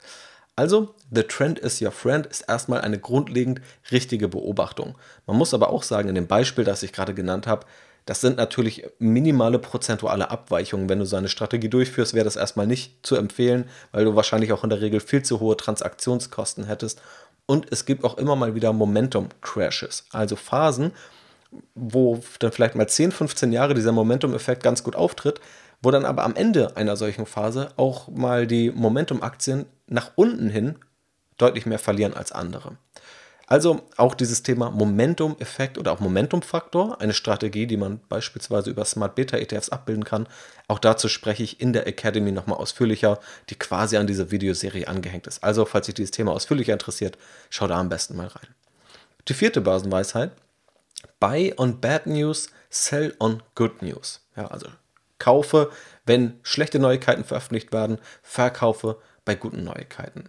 Also, 0.57 0.95
The 1.13 1.23
Trend 1.23 1.61
is 1.61 1.81
Your 1.81 1.93
Friend 1.93 2.27
ist 2.27 2.41
erstmal 2.49 2.81
eine 2.81 2.99
grundlegend 2.99 3.61
richtige 3.93 4.27
Beobachtung. 4.27 4.97
Man 5.27 5.37
muss 5.37 5.55
aber 5.55 5.71
auch 5.71 5.85
sagen, 5.85 6.09
in 6.09 6.17
dem 6.17 6.27
Beispiel, 6.27 6.65
das 6.65 6.83
ich 6.83 6.93
gerade 6.93 7.15
genannt 7.15 7.47
habe, 7.47 7.65
das 8.09 8.23
sind 8.23 8.39
natürlich 8.39 8.87
minimale 8.99 9.59
prozentuale 9.59 10.31
Abweichungen. 10.31 10.89
Wenn 10.89 10.99
du 10.99 11.05
so 11.05 11.17
eine 11.17 11.29
Strategie 11.29 11.69
durchführst, 11.69 12.15
wäre 12.15 12.25
das 12.25 12.37
erstmal 12.37 12.67
nicht 12.67 13.05
zu 13.07 13.17
empfehlen, 13.17 13.69
weil 13.93 14.07
du 14.07 14.17
wahrscheinlich 14.17 14.51
auch 14.55 14.65
in 14.65 14.71
der 14.71 14.81
Regel 14.81 15.01
viel 15.01 15.23
zu 15.23 15.41
hohe 15.41 15.59
Transaktionskosten 15.59 16.65
hättest. 16.65 17.03
Und 17.45 17.67
es 17.71 17.85
gibt 17.85 18.05
auch 18.05 18.17
immer 18.17 18.35
mal 18.35 18.55
wieder 18.55 18.73
Momentum-Crashes, 18.73 20.07
also 20.11 20.37
Phasen, 20.37 20.93
wo 21.75 22.19
dann 22.39 22.51
vielleicht 22.51 22.77
mal 22.77 22.89
10, 22.89 23.13
15 23.13 23.53
Jahre 23.53 23.75
dieser 23.75 23.93
Momentum-Effekt 23.93 24.63
ganz 24.63 24.83
gut 24.83 24.97
auftritt, 24.97 25.39
wo 25.83 25.91
dann 25.91 26.07
aber 26.07 26.25
am 26.25 26.35
Ende 26.35 26.79
einer 26.79 26.97
solchen 26.97 27.27
Phase 27.27 27.73
auch 27.77 28.09
mal 28.09 28.47
die 28.47 28.71
Momentum-Aktien 28.71 29.67
nach 29.87 30.13
unten 30.15 30.49
hin 30.49 30.77
deutlich 31.37 31.67
mehr 31.67 31.79
verlieren 31.79 32.15
als 32.15 32.33
andere. 32.33 32.79
Also 33.51 33.81
auch 33.97 34.15
dieses 34.15 34.43
Thema 34.43 34.71
Momentum-Effekt 34.71 35.79
oder 35.79 35.93
auch 35.93 36.01
Momentum-Faktor, 36.01 37.01
eine 37.01 37.15
Strategie, 37.15 37.67
die 37.67 37.79
man 37.79 37.99
beispielsweise 38.11 38.69
über 38.69 38.85
Smart 38.85 39.15
Beta 39.15 39.39
ETFs 39.39 39.71
abbilden 39.71 40.05
kann. 40.05 40.29
Auch 40.69 40.79
dazu 40.79 41.09
spreche 41.09 41.43
ich 41.43 41.59
in 41.59 41.73
der 41.73 41.87
Academy 41.87 42.31
nochmal 42.31 42.59
ausführlicher, 42.59 43.19
die 43.49 43.55
quasi 43.55 43.97
an 43.97 44.07
diese 44.07 44.31
Videoserie 44.31 44.87
angehängt 44.87 45.27
ist. 45.27 45.43
Also 45.43 45.65
falls 45.65 45.87
sich 45.87 45.95
dieses 45.95 46.11
Thema 46.11 46.33
ausführlicher 46.33 46.75
interessiert, 46.75 47.17
schau 47.49 47.67
da 47.67 47.81
am 47.81 47.89
besten 47.89 48.17
mal 48.17 48.27
rein. 48.27 48.49
Die 49.29 49.35
vierte 49.35 49.63
Börsenweisheit, 49.63 50.33
Buy 51.19 51.55
on 51.57 51.81
Bad 51.81 52.07
News, 52.07 52.51
Sell 52.69 53.15
on 53.19 53.43
Good 53.55 53.81
News. 53.81 54.21
Ja, 54.37 54.49
also 54.49 54.69
kaufe, 55.19 55.71
wenn 56.05 56.39
schlechte 56.43 56.79
Neuigkeiten 56.79 57.25
veröffentlicht 57.25 57.73
werden, 57.73 57.99
verkaufe 58.23 58.99
bei 59.25 59.35
guten 59.35 59.65
Neuigkeiten. 59.65 60.29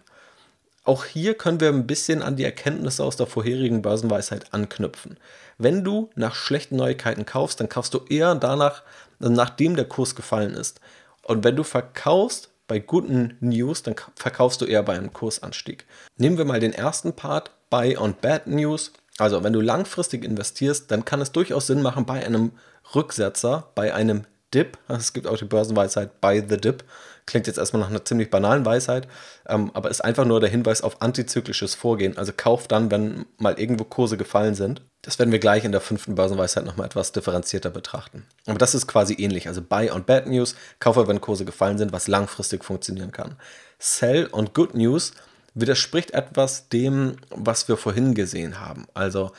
Auch 0.84 1.04
hier 1.04 1.34
können 1.34 1.60
wir 1.60 1.68
ein 1.68 1.86
bisschen 1.86 2.22
an 2.22 2.36
die 2.36 2.44
Erkenntnisse 2.44 3.04
aus 3.04 3.16
der 3.16 3.26
vorherigen 3.26 3.82
Börsenweisheit 3.82 4.54
anknüpfen. 4.54 5.18
Wenn 5.58 5.84
du 5.84 6.10
nach 6.14 6.34
schlechten 6.34 6.76
Neuigkeiten 6.76 7.26
kaufst, 7.26 7.60
dann 7.60 7.68
kaufst 7.68 7.92
du 7.92 8.00
eher 8.08 8.34
danach, 8.34 8.82
nachdem 9.18 9.76
der 9.76 9.84
Kurs 9.84 10.14
gefallen 10.14 10.54
ist. 10.54 10.80
Und 11.22 11.44
wenn 11.44 11.56
du 11.56 11.64
verkaufst 11.64 12.48
bei 12.66 12.78
guten 12.78 13.36
News, 13.40 13.82
dann 13.82 13.94
verkaufst 14.14 14.60
du 14.62 14.64
eher 14.64 14.82
bei 14.82 14.94
einem 14.94 15.12
Kursanstieg. 15.12 15.84
Nehmen 16.16 16.38
wir 16.38 16.44
mal 16.46 16.60
den 16.60 16.72
ersten 16.72 17.12
Part, 17.12 17.50
Buy 17.68 17.96
on 17.98 18.14
Bad 18.20 18.46
News. 18.46 18.92
Also, 19.18 19.44
wenn 19.44 19.52
du 19.52 19.60
langfristig 19.60 20.24
investierst, 20.24 20.90
dann 20.90 21.04
kann 21.04 21.20
es 21.20 21.32
durchaus 21.32 21.66
Sinn 21.66 21.82
machen, 21.82 22.06
bei 22.06 22.24
einem 22.24 22.52
Rücksetzer, 22.94 23.68
bei 23.74 23.92
einem 23.92 24.24
Dip, 24.54 24.78
es 24.88 25.12
gibt 25.12 25.26
auch 25.26 25.36
die 25.36 25.44
Börsenweisheit 25.44 26.20
Buy 26.20 26.42
the 26.48 26.56
Dip, 26.56 26.84
klingt 27.26 27.46
jetzt 27.46 27.58
erstmal 27.58 27.80
nach 27.80 27.90
einer 27.90 28.04
ziemlich 28.04 28.30
banalen 28.30 28.64
Weisheit, 28.64 29.08
ähm, 29.48 29.70
aber 29.74 29.90
ist 29.90 30.04
einfach 30.04 30.24
nur 30.24 30.40
der 30.40 30.50
Hinweis 30.50 30.82
auf 30.82 31.02
antizyklisches 31.02 31.74
Vorgehen. 31.74 32.16
Also 32.18 32.32
kauf 32.36 32.68
dann, 32.68 32.90
wenn 32.90 33.26
mal 33.38 33.58
irgendwo 33.58 33.84
Kurse 33.84 34.16
gefallen 34.16 34.54
sind. 34.54 34.82
Das 35.02 35.18
werden 35.18 35.32
wir 35.32 35.38
gleich 35.38 35.64
in 35.64 35.72
der 35.72 35.80
fünften 35.80 36.14
Börsenweisheit 36.14 36.64
nochmal 36.64 36.86
etwas 36.86 37.12
differenzierter 37.12 37.70
betrachten. 37.70 38.26
Aber 38.46 38.58
das 38.58 38.74
ist 38.74 38.86
quasi 38.86 39.14
ähnlich. 39.14 39.48
Also 39.48 39.62
Buy 39.62 39.90
on 39.90 40.04
Bad 40.04 40.26
News, 40.26 40.54
kaufe, 40.78 41.08
wenn 41.08 41.20
Kurse 41.20 41.44
gefallen 41.44 41.78
sind, 41.78 41.92
was 41.92 42.06
langfristig 42.08 42.64
funktionieren 42.64 43.12
kann. 43.12 43.36
Sell 43.78 44.28
on 44.32 44.50
Good 44.52 44.74
News 44.74 45.12
widerspricht 45.54 46.12
etwas 46.12 46.68
dem, 46.68 47.16
was 47.30 47.68
wir 47.68 47.76
vorhin 47.76 48.14
gesehen 48.14 48.60
haben. 48.60 48.86
Also, 48.94 49.32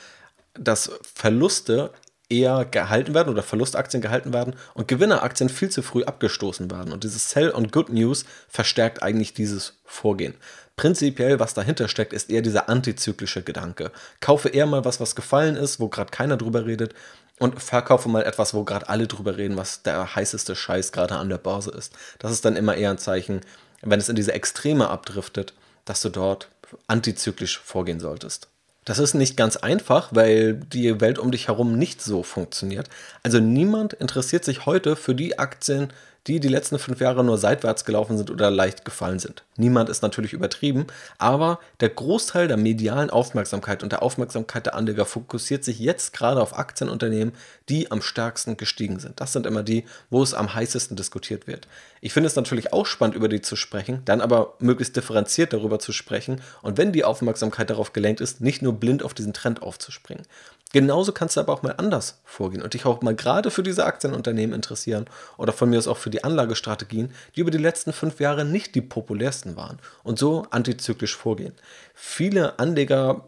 dass 0.53 0.91
Verluste 1.15 1.91
eher 2.31 2.65
gehalten 2.65 3.13
werden 3.13 3.29
oder 3.29 3.43
Verlustaktien 3.43 4.01
gehalten 4.01 4.33
werden 4.33 4.55
und 4.73 4.87
Gewinneraktien 4.87 5.49
viel 5.49 5.69
zu 5.69 5.81
früh 5.81 6.03
abgestoßen 6.03 6.71
werden. 6.71 6.93
Und 6.93 7.03
dieses 7.03 7.29
Sell 7.29 7.51
on 7.51 7.69
Good 7.69 7.89
News 7.89 8.25
verstärkt 8.47 9.03
eigentlich 9.03 9.33
dieses 9.33 9.79
Vorgehen. 9.85 10.35
Prinzipiell, 10.77 11.39
was 11.39 11.53
dahinter 11.53 11.87
steckt, 11.87 12.13
ist 12.13 12.31
eher 12.31 12.41
dieser 12.41 12.69
antizyklische 12.69 13.43
Gedanke. 13.43 13.91
Kaufe 14.19 14.49
eher 14.49 14.65
mal 14.65 14.85
was, 14.85 14.99
was 14.99 15.15
gefallen 15.15 15.55
ist, 15.55 15.79
wo 15.79 15.89
gerade 15.89 16.09
keiner 16.09 16.37
drüber 16.37 16.65
redet, 16.65 16.95
und 17.41 17.59
verkaufe 17.59 18.07
mal 18.07 18.23
etwas, 18.23 18.53
wo 18.53 18.63
gerade 18.63 18.87
alle 18.87 19.07
drüber 19.07 19.35
reden, 19.35 19.57
was 19.57 19.81
der 19.81 20.15
heißeste 20.15 20.55
Scheiß 20.55 20.91
gerade 20.91 21.15
an 21.15 21.27
der 21.27 21.39
Börse 21.39 21.71
ist. 21.71 21.93
Das 22.19 22.31
ist 22.31 22.45
dann 22.45 22.55
immer 22.55 22.75
eher 22.75 22.91
ein 22.91 22.99
Zeichen, 22.99 23.41
wenn 23.81 23.99
es 23.99 24.09
in 24.09 24.15
diese 24.15 24.33
Extreme 24.33 24.89
abdriftet, 24.89 25.55
dass 25.85 26.01
du 26.01 26.09
dort 26.09 26.49
antizyklisch 26.87 27.59
vorgehen 27.59 27.99
solltest. 27.99 28.47
Das 28.83 28.97
ist 28.97 29.13
nicht 29.13 29.37
ganz 29.37 29.57
einfach, 29.57 30.09
weil 30.11 30.55
die 30.55 30.99
Welt 30.99 31.19
um 31.19 31.31
dich 31.31 31.47
herum 31.47 31.77
nicht 31.77 32.01
so 32.01 32.23
funktioniert. 32.23 32.89
Also 33.21 33.39
niemand 33.39 33.93
interessiert 33.93 34.43
sich 34.43 34.65
heute 34.65 34.95
für 34.95 35.13
die 35.13 35.37
Aktien, 35.37 35.93
die 36.27 36.39
die 36.39 36.47
letzten 36.47 36.77
fünf 36.77 36.99
Jahre 36.99 37.23
nur 37.23 37.37
seitwärts 37.37 37.83
gelaufen 37.83 38.15
sind 38.17 38.29
oder 38.29 38.51
leicht 38.51 38.85
gefallen 38.85 39.17
sind. 39.17 39.43
Niemand 39.57 39.89
ist 39.89 40.03
natürlich 40.03 40.33
übertrieben, 40.33 40.85
aber 41.17 41.59
der 41.79 41.89
Großteil 41.89 42.47
der 42.47 42.57
medialen 42.57 43.09
Aufmerksamkeit 43.09 43.81
und 43.81 43.91
der 43.91 44.03
Aufmerksamkeit 44.03 44.67
der 44.67 44.75
Anleger 44.75 45.05
fokussiert 45.05 45.63
sich 45.63 45.79
jetzt 45.79 46.13
gerade 46.13 46.41
auf 46.41 46.57
Aktienunternehmen, 46.57 47.33
die 47.69 47.89
am 47.89 48.03
stärksten 48.03 48.55
gestiegen 48.55 48.99
sind. 48.99 49.19
Das 49.19 49.33
sind 49.33 49.47
immer 49.47 49.63
die, 49.63 49.85
wo 50.11 50.21
es 50.21 50.35
am 50.35 50.53
heißesten 50.53 50.95
diskutiert 50.95 51.47
wird. 51.47 51.67
Ich 52.01 52.13
finde 52.13 52.27
es 52.27 52.35
natürlich 52.35 52.71
auch 52.71 52.85
spannend, 52.85 53.15
über 53.15 53.27
die 53.27 53.41
zu 53.41 53.55
sprechen, 53.55 54.01
dann 54.05 54.21
aber 54.21 54.55
möglichst 54.59 54.95
differenziert 54.95 55.53
darüber 55.53 55.79
zu 55.79 55.91
sprechen 55.91 56.41
und 56.61 56.77
wenn 56.77 56.91
die 56.91 57.03
Aufmerksamkeit 57.03 57.69
darauf 57.71 57.93
gelenkt 57.93 58.21
ist, 58.21 58.41
nicht 58.41 58.61
nur 58.61 58.73
blind 58.73 59.01
auf 59.03 59.15
diesen 59.15 59.33
Trend 59.33 59.63
aufzuspringen. 59.63 60.25
Genauso 60.73 61.11
kannst 61.11 61.35
du 61.35 61.41
aber 61.41 61.51
auch 61.51 61.63
mal 61.63 61.75
anders 61.77 62.21
vorgehen 62.23 62.63
und 62.63 62.73
dich 62.73 62.85
auch 62.85 63.01
mal 63.01 63.15
gerade 63.15 63.51
für 63.51 63.63
diese 63.63 63.85
Aktienunternehmen 63.85 64.55
interessieren 64.55 65.05
oder 65.37 65.51
von 65.51 65.69
mir 65.69 65.77
aus 65.77 65.87
auch 65.87 65.97
für 65.97 66.09
die 66.11 66.23
Anlagestrategien, 66.23 67.11
die 67.35 67.41
über 67.41 67.51
die 67.51 67.57
letzten 67.57 67.93
fünf 67.93 68.19
Jahre 68.19 68.45
nicht 68.45 68.75
die 68.75 68.81
populärsten 68.81 69.55
waren 69.55 69.79
und 70.03 70.19
so 70.19 70.45
antizyklisch 70.51 71.15
vorgehen. 71.15 71.53
Viele 71.93 72.59
Anleger 72.59 73.25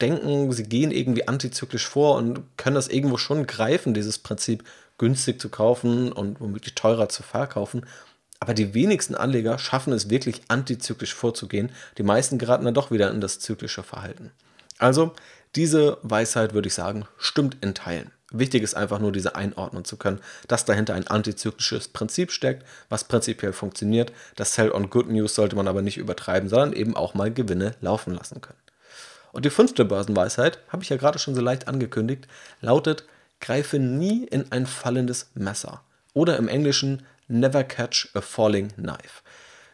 denken, 0.00 0.52
sie 0.52 0.64
gehen 0.64 0.90
irgendwie 0.90 1.28
antizyklisch 1.28 1.86
vor 1.86 2.16
und 2.16 2.42
können 2.56 2.76
das 2.76 2.88
irgendwo 2.88 3.16
schon 3.16 3.46
greifen, 3.46 3.94
dieses 3.94 4.18
Prinzip 4.18 4.64
günstig 4.98 5.40
zu 5.40 5.48
kaufen 5.48 6.12
und 6.12 6.40
womöglich 6.40 6.74
teurer 6.74 7.08
zu 7.08 7.22
verkaufen. 7.22 7.86
Aber 8.40 8.54
die 8.54 8.74
wenigsten 8.74 9.14
Anleger 9.14 9.58
schaffen 9.58 9.92
es 9.92 10.10
wirklich 10.10 10.42
antizyklisch 10.48 11.14
vorzugehen. 11.14 11.70
Die 11.96 12.02
meisten 12.02 12.38
geraten 12.38 12.64
dann 12.64 12.74
doch 12.74 12.90
wieder 12.90 13.10
in 13.10 13.20
das 13.20 13.40
zyklische 13.40 13.82
Verhalten. 13.82 14.32
Also 14.78 15.14
diese 15.56 15.98
Weisheit, 16.02 16.52
würde 16.52 16.68
ich 16.68 16.74
sagen, 16.74 17.06
stimmt 17.16 17.56
in 17.62 17.74
Teilen. 17.74 18.10
Wichtig 18.36 18.64
ist 18.64 18.74
einfach 18.74 18.98
nur, 18.98 19.12
diese 19.12 19.36
einordnen 19.36 19.84
zu 19.84 19.96
können, 19.96 20.20
dass 20.48 20.64
dahinter 20.64 20.94
ein 20.94 21.06
antizyklisches 21.06 21.88
Prinzip 21.88 22.32
steckt, 22.32 22.66
was 22.88 23.04
prinzipiell 23.04 23.52
funktioniert. 23.52 24.12
Das 24.34 24.54
Sell 24.54 24.72
on 24.72 24.90
Good 24.90 25.08
News 25.08 25.36
sollte 25.36 25.54
man 25.54 25.68
aber 25.68 25.82
nicht 25.82 25.98
übertreiben, 25.98 26.48
sondern 26.48 26.72
eben 26.72 26.96
auch 26.96 27.14
mal 27.14 27.32
Gewinne 27.32 27.76
laufen 27.80 28.12
lassen 28.12 28.40
können. 28.40 28.58
Und 29.30 29.44
die 29.44 29.50
fünfte 29.50 29.84
Börsenweisheit, 29.84 30.58
habe 30.68 30.82
ich 30.82 30.88
ja 30.88 30.96
gerade 30.96 31.20
schon 31.20 31.36
so 31.36 31.40
leicht 31.40 31.68
angekündigt, 31.68 32.26
lautet, 32.60 33.04
greife 33.40 33.78
nie 33.78 34.24
in 34.24 34.50
ein 34.50 34.66
fallendes 34.66 35.30
Messer. 35.34 35.82
Oder 36.12 36.36
im 36.36 36.48
Englischen, 36.48 37.02
never 37.28 37.62
catch 37.62 38.08
a 38.14 38.20
falling 38.20 38.68
knife. 38.74 39.22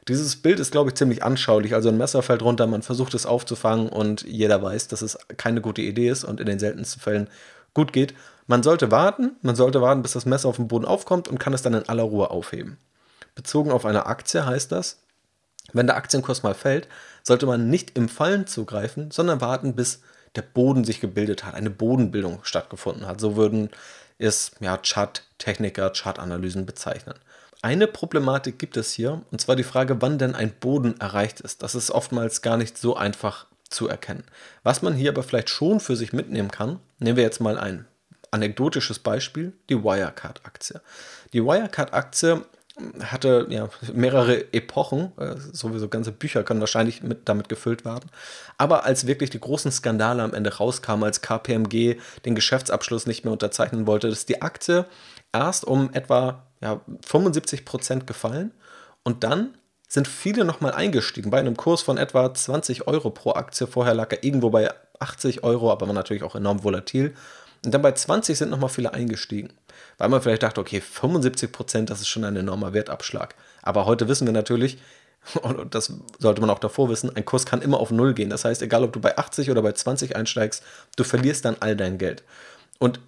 Dieses 0.06 0.36
Bild 0.36 0.60
ist, 0.60 0.72
glaube 0.72 0.90
ich, 0.90 0.96
ziemlich 0.96 1.22
anschaulich. 1.22 1.74
Also 1.74 1.88
ein 1.88 1.96
Messer 1.96 2.22
fällt 2.22 2.42
runter, 2.42 2.66
man 2.66 2.82
versucht 2.82 3.14
es 3.14 3.24
aufzufangen 3.24 3.88
und 3.88 4.22
jeder 4.22 4.62
weiß, 4.62 4.88
dass 4.88 5.02
es 5.02 5.18
keine 5.36 5.62
gute 5.62 5.82
Idee 5.82 6.10
ist 6.10 6.24
und 6.24 6.40
in 6.40 6.46
den 6.46 6.58
seltensten 6.58 7.00
Fällen 7.00 7.28
gut 7.74 7.92
geht. 7.92 8.14
Man 8.50 8.64
sollte 8.64 8.90
warten, 8.90 9.36
man 9.42 9.54
sollte 9.54 9.80
warten, 9.80 10.02
bis 10.02 10.14
das 10.14 10.26
Messer 10.26 10.48
auf 10.48 10.56
dem 10.56 10.66
Boden 10.66 10.84
aufkommt 10.84 11.28
und 11.28 11.38
kann 11.38 11.52
es 11.52 11.62
dann 11.62 11.72
in 11.72 11.88
aller 11.88 12.02
Ruhe 12.02 12.30
aufheben. 12.30 12.78
Bezogen 13.36 13.70
auf 13.70 13.86
eine 13.86 14.06
Aktie 14.06 14.44
heißt 14.44 14.72
das, 14.72 14.98
Wenn 15.72 15.86
der 15.86 15.94
Aktienkurs 15.94 16.42
mal 16.42 16.54
fällt, 16.54 16.88
sollte 17.22 17.46
man 17.46 17.70
nicht 17.70 17.96
im 17.96 18.08
Fallen 18.08 18.48
zugreifen, 18.48 19.12
sondern 19.12 19.40
warten, 19.40 19.76
bis 19.76 20.02
der 20.34 20.42
Boden 20.42 20.82
sich 20.82 21.00
gebildet 21.00 21.44
hat, 21.44 21.54
eine 21.54 21.70
Bodenbildung 21.70 22.40
stattgefunden 22.42 23.06
hat. 23.06 23.20
So 23.20 23.36
würden 23.36 23.70
es 24.18 24.50
ja, 24.58 24.76
Chart-Techniker, 24.76 25.90
Chartanalysen 25.90 26.66
bezeichnen. 26.66 27.14
Eine 27.62 27.86
Problematik 27.86 28.58
gibt 28.58 28.76
es 28.76 28.92
hier, 28.92 29.22
und 29.30 29.40
zwar 29.40 29.54
die 29.54 29.62
Frage, 29.62 30.02
wann 30.02 30.18
denn 30.18 30.34
ein 30.34 30.50
Boden 30.50 30.98
erreicht 30.98 31.38
ist. 31.38 31.62
Das 31.62 31.76
ist 31.76 31.92
oftmals 31.92 32.42
gar 32.42 32.56
nicht 32.56 32.76
so 32.76 32.96
einfach 32.96 33.46
zu 33.68 33.86
erkennen. 33.86 34.24
Was 34.64 34.82
man 34.82 34.94
hier 34.94 35.10
aber 35.10 35.22
vielleicht 35.22 35.50
schon 35.50 35.78
für 35.78 35.94
sich 35.94 36.12
mitnehmen 36.12 36.50
kann, 36.50 36.80
nehmen 36.98 37.16
wir 37.16 37.22
jetzt 37.22 37.40
mal 37.40 37.56
ein 37.56 37.86
anekdotisches 38.30 38.98
Beispiel, 38.98 39.52
die 39.68 39.82
Wirecard-Aktie. 39.82 40.80
Die 41.32 41.44
Wirecard-Aktie 41.44 42.44
hatte 43.02 43.46
ja 43.50 43.68
mehrere 43.92 44.52
Epochen, 44.52 45.12
äh, 45.18 45.36
sowieso 45.36 45.88
ganze 45.88 46.12
Bücher 46.12 46.42
können 46.44 46.60
wahrscheinlich 46.60 47.02
mit, 47.02 47.28
damit 47.28 47.48
gefüllt 47.48 47.84
werden. 47.84 48.10
Aber 48.58 48.84
als 48.84 49.06
wirklich 49.06 49.30
die 49.30 49.40
großen 49.40 49.70
Skandale 49.70 50.22
am 50.22 50.34
Ende 50.34 50.56
rauskamen, 50.56 51.04
als 51.04 51.20
KPMG 51.20 51.96
den 52.24 52.34
Geschäftsabschluss 52.34 53.06
nicht 53.06 53.24
mehr 53.24 53.32
unterzeichnen 53.32 53.86
wollte, 53.86 54.08
ist 54.08 54.28
die 54.28 54.42
Aktie 54.42 54.86
erst 55.32 55.64
um 55.64 55.92
etwa 55.92 56.46
ja, 56.60 56.80
75 57.06 57.64
Prozent 57.64 58.06
gefallen 58.06 58.52
und 59.02 59.24
dann 59.24 59.54
sind 59.88 60.06
viele 60.06 60.44
nochmal 60.44 60.72
eingestiegen 60.72 61.30
bei 61.30 61.40
einem 61.40 61.56
Kurs 61.56 61.82
von 61.82 61.98
etwa 61.98 62.32
20 62.32 62.86
Euro 62.86 63.10
pro 63.10 63.32
Aktie. 63.32 63.66
Vorher 63.66 63.92
lag 63.92 64.12
er 64.12 64.22
irgendwo 64.22 64.50
bei 64.50 64.70
80 65.00 65.42
Euro, 65.42 65.72
aber 65.72 65.88
war 65.88 65.94
natürlich 65.94 66.22
auch 66.22 66.36
enorm 66.36 66.62
volatil. 66.62 67.14
Und 67.64 67.74
dann 67.74 67.82
bei 67.82 67.92
20 67.92 68.38
sind 68.38 68.50
nochmal 68.50 68.70
viele 68.70 68.94
eingestiegen. 68.94 69.52
Weil 69.98 70.08
man 70.08 70.22
vielleicht 70.22 70.42
dachte, 70.42 70.60
okay, 70.60 70.80
75 70.80 71.52
Prozent, 71.52 71.90
das 71.90 72.00
ist 72.00 72.08
schon 72.08 72.24
ein 72.24 72.36
enormer 72.36 72.72
Wertabschlag. 72.72 73.34
Aber 73.62 73.84
heute 73.84 74.08
wissen 74.08 74.26
wir 74.26 74.32
natürlich, 74.32 74.78
und 75.42 75.74
das 75.74 75.92
sollte 76.18 76.40
man 76.40 76.50
auch 76.50 76.58
davor 76.58 76.88
wissen, 76.88 77.14
ein 77.14 77.24
Kurs 77.24 77.44
kann 77.44 77.62
immer 77.62 77.78
auf 77.78 77.90
Null 77.90 78.14
gehen. 78.14 78.30
Das 78.30 78.44
heißt, 78.44 78.62
egal 78.62 78.84
ob 78.84 78.92
du 78.92 79.00
bei 79.00 79.18
80 79.18 79.50
oder 79.50 79.62
bei 79.62 79.72
20 79.72 80.16
einsteigst, 80.16 80.62
du 80.96 81.04
verlierst 81.04 81.44
dann 81.44 81.56
all 81.60 81.76
dein 81.76 81.98
Geld. 81.98 82.24
Und 82.78 83.00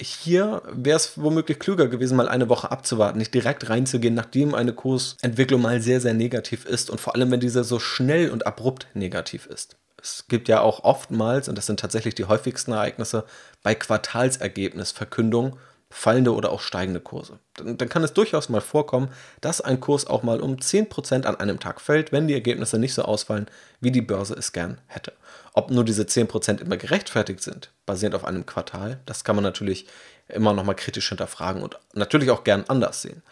hier 0.00 0.62
wäre 0.72 0.96
es 0.96 1.20
womöglich 1.20 1.58
klüger 1.58 1.88
gewesen, 1.88 2.16
mal 2.16 2.28
eine 2.28 2.48
Woche 2.48 2.70
abzuwarten, 2.70 3.18
nicht 3.18 3.34
direkt 3.34 3.68
reinzugehen, 3.68 4.14
nachdem 4.14 4.54
eine 4.54 4.72
Kursentwicklung 4.72 5.60
mal 5.60 5.82
sehr, 5.82 6.00
sehr 6.00 6.14
negativ 6.14 6.64
ist 6.64 6.88
und 6.88 7.00
vor 7.00 7.14
allem, 7.14 7.30
wenn 7.30 7.40
diese 7.40 7.64
so 7.64 7.78
schnell 7.78 8.30
und 8.30 8.46
abrupt 8.46 8.86
negativ 8.94 9.44
ist. 9.44 9.76
Es 10.02 10.26
gibt 10.28 10.48
ja 10.48 10.60
auch 10.60 10.84
oftmals, 10.84 11.48
und 11.48 11.56
das 11.56 11.66
sind 11.66 11.80
tatsächlich 11.80 12.14
die 12.14 12.24
häufigsten 12.24 12.72
Ereignisse, 12.72 13.24
bei 13.62 13.74
Quartalsergebnisverkündung 13.74 15.58
fallende 15.92 16.32
oder 16.34 16.52
auch 16.52 16.60
steigende 16.60 17.00
Kurse. 17.00 17.40
Dann, 17.54 17.76
dann, 17.76 17.88
kann 17.88 18.04
es 18.04 18.12
durchaus 18.12 18.48
mal 18.48 18.60
vorkommen, 18.60 19.10
dass 19.40 19.60
ein 19.60 19.80
Kurs 19.80 20.06
auch 20.06 20.22
mal 20.22 20.40
um 20.40 20.56
10% 20.56 21.24
an 21.26 21.36
einem 21.36 21.58
Tag 21.58 21.80
fällt, 21.80 22.12
wenn 22.12 22.28
die 22.28 22.34
Ergebnisse 22.34 22.78
nicht 22.78 22.94
so 22.94 23.02
ausfallen, 23.02 23.46
wie 23.80 23.90
die 23.90 24.00
Börse 24.00 24.34
es 24.34 24.52
gern 24.52 24.80
hätte. 24.86 25.12
Ob 25.52 25.70
nur 25.70 25.84
diese 25.84 26.04
10% 26.04 26.60
immer 26.60 26.76
gerechtfertigt 26.76 27.42
sind, 27.42 27.72
basierend 27.86 28.14
auf 28.14 28.24
einem 28.24 28.46
Quartal, 28.46 29.00
das 29.04 29.24
kann 29.24 29.34
man 29.34 29.42
natürlich 29.42 29.86
immer 30.28 30.52
noch 30.52 30.64
mal 30.64 30.74
kritisch 30.74 31.08
hinterfragen 31.08 31.60
und 31.60 31.76
natürlich 31.92 32.30
auch 32.30 32.44
gern 32.44 32.64
anders 32.68 33.02
sehen. 33.02 33.22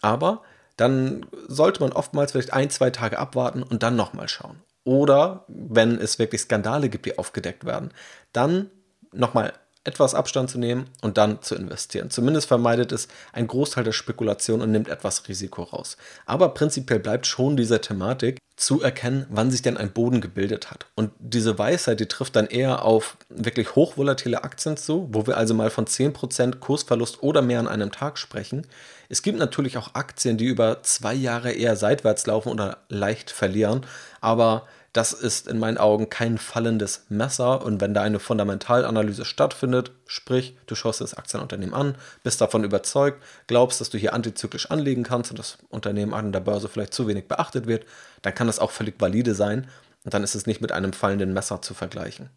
Aber 0.00 0.42
dann 0.76 1.26
sollte 1.48 1.80
man 1.80 1.92
oftmals 1.92 2.32
vielleicht 2.32 2.52
ein, 2.52 2.70
zwei 2.70 2.90
Tage 2.90 3.18
abwarten 3.18 3.64
und 3.64 3.82
dann 3.82 3.96
nochmal 3.96 4.28
schauen. 4.28 4.62
Oder 4.86 5.44
wenn 5.48 5.98
es 5.98 6.20
wirklich 6.20 6.42
Skandale 6.42 6.88
gibt, 6.88 7.06
die 7.06 7.18
aufgedeckt 7.18 7.64
werden, 7.64 7.90
dann 8.32 8.70
nochmal 9.12 9.52
etwas 9.86 10.14
Abstand 10.14 10.50
zu 10.50 10.58
nehmen 10.58 10.88
und 11.02 11.18
dann 11.18 11.42
zu 11.42 11.54
investieren. 11.54 12.10
Zumindest 12.10 12.48
vermeidet 12.48 12.92
es 12.92 13.08
einen 13.32 13.46
Großteil 13.46 13.84
der 13.84 13.92
Spekulation 13.92 14.60
und 14.60 14.70
nimmt 14.70 14.88
etwas 14.88 15.28
Risiko 15.28 15.62
raus. 15.62 15.96
Aber 16.24 16.50
prinzipiell 16.50 16.98
bleibt 16.98 17.26
schon 17.26 17.56
diese 17.56 17.80
Thematik 17.80 18.38
zu 18.56 18.80
erkennen, 18.80 19.26
wann 19.28 19.50
sich 19.50 19.60
denn 19.60 19.76
ein 19.76 19.92
Boden 19.92 20.22
gebildet 20.22 20.70
hat. 20.70 20.86
Und 20.94 21.12
diese 21.18 21.58
Weisheit, 21.58 22.00
die 22.00 22.06
trifft 22.06 22.36
dann 22.36 22.46
eher 22.46 22.84
auf 22.84 23.18
wirklich 23.28 23.74
hochvolatile 23.74 24.44
Aktien 24.44 24.78
zu, 24.78 25.08
wo 25.12 25.26
wir 25.26 25.36
also 25.36 25.52
mal 25.52 25.68
von 25.68 25.86
10% 25.86 26.56
Kursverlust 26.58 27.22
oder 27.22 27.42
mehr 27.42 27.60
an 27.60 27.68
einem 27.68 27.92
Tag 27.92 28.16
sprechen. 28.18 28.66
Es 29.10 29.20
gibt 29.22 29.38
natürlich 29.38 29.76
auch 29.76 29.94
Aktien, 29.94 30.38
die 30.38 30.46
über 30.46 30.82
zwei 30.82 31.12
Jahre 31.12 31.52
eher 31.52 31.76
seitwärts 31.76 32.26
laufen 32.26 32.48
oder 32.48 32.78
leicht 32.88 33.30
verlieren, 33.30 33.84
aber 34.22 34.66
das 34.96 35.12
ist 35.12 35.46
in 35.46 35.58
meinen 35.58 35.76
Augen 35.76 36.08
kein 36.08 36.38
fallendes 36.38 37.04
Messer. 37.10 37.62
Und 37.62 37.82
wenn 37.82 37.92
da 37.92 38.00
eine 38.00 38.18
Fundamentalanalyse 38.18 39.26
stattfindet, 39.26 39.92
sprich, 40.06 40.56
du 40.66 40.74
schaust 40.74 41.02
das 41.02 41.12
Aktienunternehmen 41.12 41.74
an, 41.74 41.96
bist 42.22 42.40
davon 42.40 42.64
überzeugt, 42.64 43.22
glaubst, 43.46 43.80
dass 43.80 43.90
du 43.90 43.98
hier 43.98 44.14
antizyklisch 44.14 44.70
anlegen 44.70 45.02
kannst 45.02 45.30
und 45.30 45.38
das 45.38 45.58
Unternehmen 45.68 46.14
an 46.14 46.32
der 46.32 46.40
Börse 46.40 46.68
vielleicht 46.68 46.94
zu 46.94 47.06
wenig 47.08 47.28
beachtet 47.28 47.66
wird, 47.66 47.84
dann 48.22 48.34
kann 48.34 48.46
das 48.46 48.58
auch 48.58 48.70
völlig 48.70 48.98
valide 48.98 49.34
sein. 49.34 49.66
Und 50.04 50.14
dann 50.14 50.22
ist 50.22 50.34
es 50.34 50.46
nicht 50.46 50.62
mit 50.62 50.72
einem 50.72 50.94
fallenden 50.94 51.34
Messer 51.34 51.60
zu 51.60 51.74
vergleichen. 51.74 52.30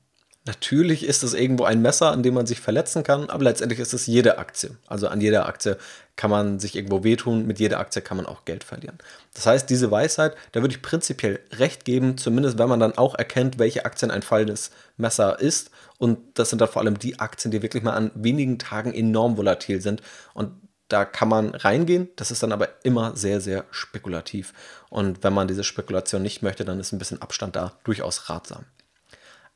Natürlich 0.46 1.04
ist 1.04 1.22
es 1.22 1.34
irgendwo 1.34 1.66
ein 1.66 1.82
Messer, 1.82 2.12
an 2.12 2.24
dem 2.24 2.34
man 2.34 2.46
sich 2.46 2.62
verletzen 2.62 3.04
kann, 3.04 3.30
aber 3.30 3.44
letztendlich 3.44 3.80
ist 3.80 3.94
es 3.94 4.08
jede 4.08 4.38
Aktie. 4.38 4.78
Also 4.88 5.10
an 5.10 5.20
jeder 5.20 5.48
Aktie 5.48 5.78
kann 6.16 6.32
man 6.32 6.60
sich 6.60 6.76
irgendwo 6.76 7.04
wehtun, 7.04 7.46
mit 7.46 7.60
jeder 7.60 7.80
Aktie 7.80 8.02
kann 8.02 8.18
man 8.18 8.26
auch 8.26 8.46
Geld 8.46 8.64
verlieren. 8.64 8.98
Das 9.34 9.46
heißt, 9.46 9.70
diese 9.70 9.92
Weisheit, 9.92 10.36
da 10.54 10.62
würde 10.62 10.74
ich 10.74 10.82
prinzipiell 10.82 11.40
recht 11.52 11.84
geben, 11.84 12.18
zumindest 12.18 12.58
wenn 12.58 12.70
man 12.70 12.80
dann 12.80 12.98
auch 12.98 13.16
erkennt, 13.16 13.60
welche 13.60 13.86
Aktien 13.86 14.12
ein 14.12 14.22
fallendes 14.22 14.72
Messer 14.98 15.40
ist. 15.40 15.72
Und 15.98 16.18
das 16.36 16.50
sind 16.50 16.62
dann 16.62 16.70
vor 16.70 16.82
allem 16.82 16.98
die 16.98 17.20
Aktien, 17.20 17.52
die 17.52 17.62
wirklich 17.62 17.84
mal 17.84 17.94
an 17.94 18.12
wenigen 18.16 18.58
Tagen 18.60 18.94
enorm 18.94 19.38
volatil 19.38 19.82
sind. 19.82 20.02
Und 20.34 20.54
da 20.88 21.06
kann 21.06 21.30
man 21.30 21.54
reingehen, 21.54 22.10
das 22.16 22.32
ist 22.32 22.42
dann 22.42 22.52
aber 22.52 22.70
immer 22.84 23.16
sehr, 23.16 23.42
sehr 23.42 23.66
spekulativ. 23.72 24.54
Und 24.90 25.24
wenn 25.24 25.34
man 25.34 25.48
diese 25.48 25.64
Spekulation 25.64 26.22
nicht 26.22 26.42
möchte, 26.42 26.66
dann 26.66 26.80
ist 26.80 26.92
ein 26.92 26.98
bisschen 26.98 27.22
Abstand 27.22 27.56
da 27.56 27.74
durchaus 27.84 28.30
ratsam. 28.30 28.66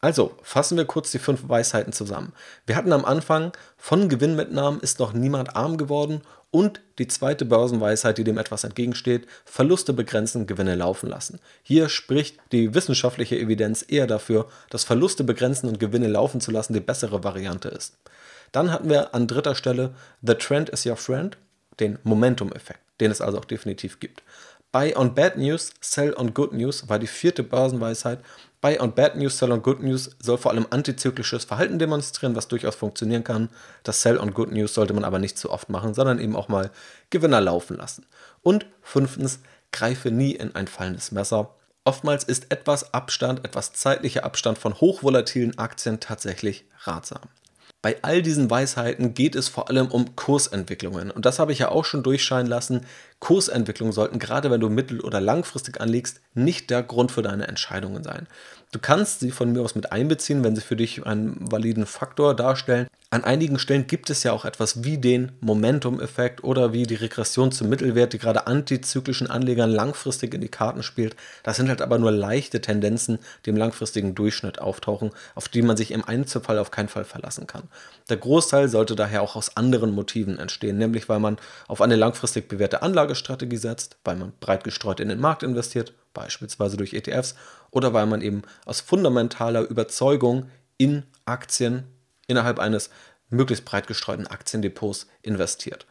Also, 0.04 0.36
fassen 0.44 0.76
wir 0.76 0.84
kurz 0.84 1.12
die 1.12 1.18
fünf 1.18 1.48
Weisheiten 1.48 1.94
zusammen. 1.94 2.34
Wir 2.66 2.76
hatten 2.76 2.92
am 2.92 3.06
Anfang, 3.06 3.54
von 3.78 4.10
Gewinnmitnahmen 4.10 4.82
ist 4.82 5.00
noch 5.00 5.14
niemand 5.14 5.56
arm 5.56 5.78
geworden 5.78 6.24
und 6.52 6.82
die 7.00 7.08
zweite 7.08 7.46
Börsenweisheit, 7.46 8.18
die 8.18 8.26
dem 8.26 8.38
etwas 8.38 8.66
entgegensteht, 8.66 9.28
Verluste 9.46 9.94
begrenzen, 9.94 10.46
Gewinne 10.46 10.76
laufen 10.76 11.08
lassen. 11.08 11.40
Hier 11.62 11.88
spricht 11.88 12.38
die 12.52 12.74
wissenschaftliche 12.74 13.40
Evidenz 13.40 13.86
eher 13.88 14.06
dafür, 14.06 14.50
dass 14.70 14.84
Verluste 14.84 15.24
begrenzen 15.24 15.70
und 15.70 15.80
Gewinne 15.80 16.10
laufen 16.10 16.42
zu 16.42 16.52
lassen 16.52 16.74
die 16.74 16.82
bessere 16.82 17.24
Variante 17.24 17.70
ist. 17.70 17.96
Dann 18.52 18.74
hatten 18.74 18.90
wir 18.90 19.16
an 19.16 19.28
dritter 19.28 19.56
Stelle 19.56 19.96
The 20.22 20.34
Trend 20.34 20.68
is 20.68 20.86
Your 20.86 20.98
Friend, 20.98 21.38
den 21.80 21.98
Momentum-Effekt, 22.04 22.82
den 23.00 23.10
es 23.10 23.22
also 23.22 23.38
auch 23.38 23.46
definitiv 23.46 24.02
gibt. 24.02 24.22
Buy 24.74 24.94
on 24.96 25.16
Bad 25.16 25.38
News, 25.38 25.72
Sell 25.80 26.14
on 26.18 26.34
Good 26.34 26.52
News 26.52 26.90
war 26.90 27.00
die 27.00 27.08
vierte 27.08 27.44
Börsenweisheit 27.44 28.20
Buy 28.64 28.80
on 28.80 28.96
Bad 28.96 29.18
News, 29.18 29.38
Sell 29.38 29.52
on 29.52 29.62
Good 29.62 29.84
News 29.84 30.12
soll 30.20 30.38
vor 30.38 30.52
allem 30.52 30.66
antizyklisches 30.70 31.44
Verhalten 31.44 31.80
demonstrieren, 31.80 32.38
was 32.38 32.48
durchaus 32.48 32.76
funktionieren 32.76 33.26
kann. 33.26 33.50
Das 33.84 34.02
Sell 34.02 34.18
on 34.18 34.34
Good 34.34 34.54
News 34.54 34.74
sollte 34.74 34.94
man 34.94 35.04
aber 35.04 35.20
nicht 35.20 35.38
zu 35.38 35.52
oft 35.52 35.68
machen, 35.68 35.94
sondern 35.94 36.18
eben 36.18 36.38
auch 36.38 36.48
mal 36.48 36.72
Gewinner 37.10 37.42
laufen 37.42 37.76
lassen. 37.76 38.06
Und 38.42 38.66
fünftens, 38.82 39.40
greife 39.74 40.12
nie 40.12 40.32
in 40.32 40.56
ein 40.56 40.68
fallendes 40.68 41.12
Messer. 41.12 41.54
Oftmals 41.84 42.24
ist 42.24 42.54
etwas 42.54 42.94
Abstand, 42.94 43.44
etwas 43.44 43.74
zeitlicher 43.74 44.24
Abstand 44.24 44.58
von 44.58 44.80
hochvolatilen 44.80 45.58
Aktien 45.58 46.00
tatsächlich 46.00 46.64
ratsam. 46.84 47.20
Bei 47.84 47.98
all 48.02 48.22
diesen 48.22 48.50
Weisheiten 48.50 49.14
geht 49.14 49.36
es 49.36 49.50
vor 49.50 49.70
allem 49.70 49.88
um 49.88 50.16
Kursentwicklungen. 50.16 51.12
Und 51.12 51.26
das 51.26 51.38
habe 51.38 51.52
ich 51.52 51.60
ja 51.60 51.68
auch 51.68 51.84
schon 51.84 52.02
durchscheinen 52.02 52.48
lassen. 52.48 52.86
Kursentwicklungen 53.24 53.94
sollten, 53.94 54.20
gerade 54.20 54.52
wenn 54.52 54.60
du 54.60 54.68
mittel- 54.68 55.00
oder 55.00 55.22
langfristig 55.22 55.80
anlegst, 55.80 56.20
nicht 56.34 56.70
der 56.70 56.84
Grund 56.84 57.10
für 57.10 57.22
deine 57.22 57.48
Entscheidungen 57.48 58.04
sein. 58.04 58.28
Du 58.74 58.80
kannst 58.80 59.22
sie 59.22 59.32
von 59.32 59.54
mir 59.54 59.62
aus 59.62 59.76
mit 59.76 59.94
einbeziehen, 59.94 60.44
wenn 60.44 60.58
sie 60.58 60.62
für 60.62 60.76
dich 60.76 61.06
einen 61.06 61.38
validen 61.40 61.86
Faktor 61.86 62.36
darstellen. 62.36 62.88
An 63.12 63.24
einigen 63.24 63.60
Stellen 63.60 63.86
gibt 63.86 64.10
es 64.10 64.24
ja 64.24 64.32
auch 64.32 64.44
etwas 64.44 64.84
wie 64.84 64.98
den 64.98 65.34
Momentum-Effekt 65.40 66.44
oder 66.44 66.74
wie 66.74 66.88
die 66.88 66.96
Regression 66.96 67.52
zum 67.52 67.70
Mittelwert, 67.70 68.12
die 68.12 68.18
gerade 68.18 68.48
antizyklischen 68.48 69.30
Anlegern 69.30 69.70
langfristig 69.70 70.34
in 70.34 70.42
die 70.42 70.48
Karten 70.48 70.82
spielt. 70.82 71.16
Das 71.44 71.58
sind 71.58 71.70
halt 71.70 71.84
aber 71.84 72.00
nur 72.00 72.12
leichte 72.12 72.60
Tendenzen, 72.60 73.20
die 73.46 73.52
im 73.52 73.58
langfristigen 73.58 74.16
Durchschnitt 74.16 74.58
auftauchen, 74.58 75.12
auf 75.36 75.48
die 75.48 75.62
man 75.62 75.78
sich 75.78 75.92
im 75.92 76.04
Einzelfall 76.04 76.58
auf 76.58 76.72
keinen 76.72 76.90
Fall 76.90 77.06
verlassen 77.06 77.46
kann. 77.46 77.70
Der 78.10 78.18
Großteil 78.18 78.68
sollte 78.68 78.96
daher 78.96 79.22
auch 79.22 79.36
aus 79.36 79.56
anderen 79.56 79.92
Motiven 79.92 80.40
entstehen, 80.40 80.80
nämlich 80.80 81.08
weil 81.08 81.20
man 81.20 81.38
auf 81.68 81.82
eine 81.82 81.96
langfristig 81.96 82.48
bewährte 82.48 82.82
Anlagestrategie 83.14 83.58
setzt, 83.58 83.98
weil 84.04 84.16
man 84.16 84.34
breit 84.40 84.64
gestreut 84.64 85.00
in 85.00 85.10
den 85.10 85.20
Markt 85.20 85.44
investiert, 85.44 85.94
beispielsweise 86.14 86.78
durch 86.78 86.94
ETFs, 86.94 87.36
oder 87.72 87.94
weil 87.94 88.06
man 88.06 88.22
eben 88.22 88.42
aus 88.66 88.82
fundamentaler 88.82 89.62
Überzeugung 89.62 90.50
in 90.78 91.04
Aktien 91.26 91.84
innerhalb 92.28 92.60
eines 92.60 92.90
möglichst 93.30 93.66
breit 93.66 93.88
gestreuten 93.88 94.28
Aktiendepots 94.28 95.08
investiert. 95.22 95.86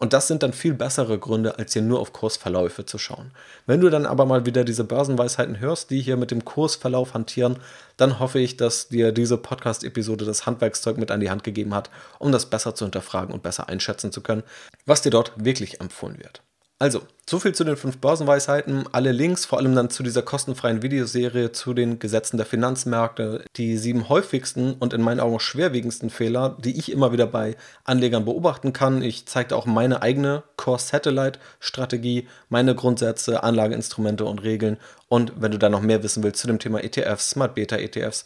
Und 0.00 0.12
das 0.12 0.28
sind 0.28 0.44
dann 0.44 0.52
viel 0.52 0.74
bessere 0.74 1.18
Gründe, 1.18 1.58
als 1.58 1.72
hier 1.72 1.82
nur 1.82 1.98
auf 1.98 2.12
Kursverläufe 2.12 2.86
zu 2.86 2.98
schauen. 2.98 3.32
Wenn 3.66 3.80
du 3.80 3.90
dann 3.90 4.06
aber 4.06 4.26
mal 4.26 4.46
wieder 4.46 4.62
diese 4.62 4.84
Börsenweisheiten 4.84 5.58
hörst, 5.58 5.90
die 5.90 6.00
hier 6.00 6.16
mit 6.16 6.30
dem 6.30 6.44
Kursverlauf 6.44 7.14
hantieren, 7.14 7.58
dann 7.96 8.20
hoffe 8.20 8.38
ich, 8.38 8.56
dass 8.56 8.88
dir 8.88 9.10
diese 9.10 9.38
Podcast-Episode 9.38 10.24
das 10.24 10.46
Handwerkszeug 10.46 10.98
mit 10.98 11.10
an 11.10 11.18
die 11.18 11.30
Hand 11.30 11.42
gegeben 11.42 11.74
hat, 11.74 11.90
um 12.20 12.30
das 12.30 12.46
besser 12.46 12.76
zu 12.76 12.84
hinterfragen 12.84 13.34
und 13.34 13.42
besser 13.42 13.68
einschätzen 13.68 14.12
zu 14.12 14.20
können, 14.20 14.44
was 14.86 15.02
dir 15.02 15.10
dort 15.10 15.32
wirklich 15.36 15.80
empfohlen 15.80 16.18
wird. 16.18 16.42
Also, 16.80 17.02
so 17.28 17.40
viel 17.40 17.52
zu 17.56 17.64
den 17.64 17.76
fünf 17.76 17.98
Börsenweisheiten. 17.98 18.84
Alle 18.92 19.10
Links, 19.10 19.44
vor 19.44 19.58
allem 19.58 19.74
dann 19.74 19.90
zu 19.90 20.04
dieser 20.04 20.22
kostenfreien 20.22 20.80
Videoserie 20.80 21.50
zu 21.50 21.74
den 21.74 21.98
Gesetzen 21.98 22.36
der 22.36 22.46
Finanzmärkte, 22.46 23.44
die 23.56 23.76
sieben 23.76 24.08
häufigsten 24.08 24.74
und 24.74 24.92
in 24.92 25.02
meinen 25.02 25.18
Augen 25.18 25.40
schwerwiegendsten 25.40 26.08
Fehler, 26.08 26.56
die 26.60 26.78
ich 26.78 26.92
immer 26.92 27.10
wieder 27.10 27.26
bei 27.26 27.56
Anlegern 27.82 28.24
beobachten 28.24 28.72
kann. 28.72 29.02
Ich 29.02 29.26
zeigte 29.26 29.56
auch 29.56 29.66
meine 29.66 30.02
eigene 30.02 30.44
Core 30.56 30.78
Satellite 30.78 31.40
Strategie, 31.58 32.28
meine 32.48 32.76
Grundsätze, 32.76 33.42
Anlageinstrumente 33.42 34.24
und 34.24 34.44
Regeln. 34.44 34.76
Und 35.08 35.32
wenn 35.36 35.50
du 35.50 35.58
da 35.58 35.68
noch 35.70 35.82
mehr 35.82 36.04
wissen 36.04 36.22
willst 36.22 36.40
zu 36.40 36.46
dem 36.46 36.60
Thema 36.60 36.84
ETFs, 36.84 37.30
Smart 37.30 37.56
Beta 37.56 37.76
ETFs, 37.76 38.24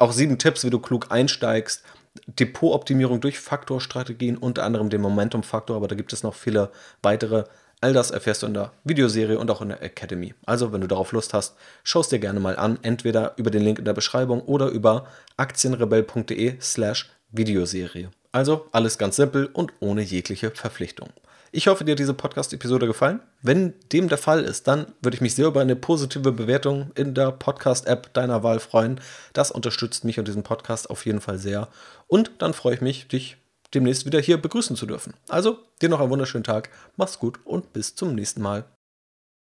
auch 0.00 0.10
sieben 0.10 0.38
Tipps, 0.38 0.64
wie 0.64 0.70
du 0.70 0.80
klug 0.80 1.12
einsteigst. 1.12 1.84
Depotoptimierung 2.26 3.20
durch 3.20 3.38
Faktorstrategien, 3.38 4.36
unter 4.36 4.64
anderem 4.64 4.90
den 4.90 5.00
Momentum-Faktor, 5.00 5.76
aber 5.76 5.88
da 5.88 5.94
gibt 5.94 6.12
es 6.12 6.24
noch 6.24 6.34
viele 6.34 6.70
weitere 7.00 7.44
All 7.82 7.92
das 7.92 8.12
erfährst 8.12 8.42
du 8.42 8.46
in 8.46 8.54
der 8.54 8.70
Videoserie 8.84 9.36
und 9.38 9.50
auch 9.50 9.60
in 9.60 9.70
der 9.70 9.82
Academy. 9.82 10.34
Also, 10.46 10.72
wenn 10.72 10.82
du 10.82 10.86
darauf 10.86 11.10
Lust 11.10 11.34
hast, 11.34 11.56
schau 11.82 12.00
es 12.00 12.08
dir 12.08 12.20
gerne 12.20 12.38
mal 12.38 12.56
an, 12.56 12.78
entweder 12.82 13.32
über 13.36 13.50
den 13.50 13.62
Link 13.62 13.80
in 13.80 13.84
der 13.84 13.92
Beschreibung 13.92 14.40
oder 14.42 14.68
über 14.68 15.08
aktienrebell.de/slash 15.36 17.10
Videoserie. 17.32 18.10
Also 18.30 18.68
alles 18.70 18.98
ganz 18.98 19.16
simpel 19.16 19.46
und 19.46 19.72
ohne 19.80 20.02
jegliche 20.02 20.52
Verpflichtung. 20.52 21.08
Ich 21.50 21.66
hoffe, 21.66 21.84
dir 21.84 21.96
diese 21.96 22.14
Podcast-Episode 22.14 22.86
gefallen. 22.86 23.20
Wenn 23.42 23.74
dem 23.92 24.08
der 24.08 24.16
Fall 24.16 24.44
ist, 24.44 24.68
dann 24.68 24.86
würde 25.02 25.16
ich 25.16 25.20
mich 25.20 25.34
sehr 25.34 25.48
über 25.48 25.60
eine 25.60 25.74
positive 25.74 26.30
Bewertung 26.30 26.92
in 26.94 27.14
der 27.14 27.32
Podcast-App 27.32 28.14
deiner 28.14 28.44
Wahl 28.44 28.60
freuen. 28.60 29.00
Das 29.32 29.50
unterstützt 29.50 30.04
mich 30.04 30.20
und 30.20 30.28
diesen 30.28 30.44
Podcast 30.44 30.88
auf 30.88 31.04
jeden 31.04 31.20
Fall 31.20 31.38
sehr. 31.38 31.68
Und 32.06 32.30
dann 32.38 32.54
freue 32.54 32.76
ich 32.76 32.80
mich, 32.80 33.08
dich 33.08 33.38
demnächst 33.74 34.06
wieder 34.06 34.20
hier 34.20 34.40
begrüßen 34.40 34.76
zu 34.76 34.86
dürfen. 34.86 35.14
Also, 35.28 35.58
dir 35.80 35.88
noch 35.88 36.00
einen 36.00 36.10
wunderschönen 36.10 36.44
Tag, 36.44 36.70
mach's 36.96 37.18
gut 37.18 37.40
und 37.44 37.72
bis 37.72 37.94
zum 37.94 38.14
nächsten 38.14 38.42
Mal. 38.42 38.64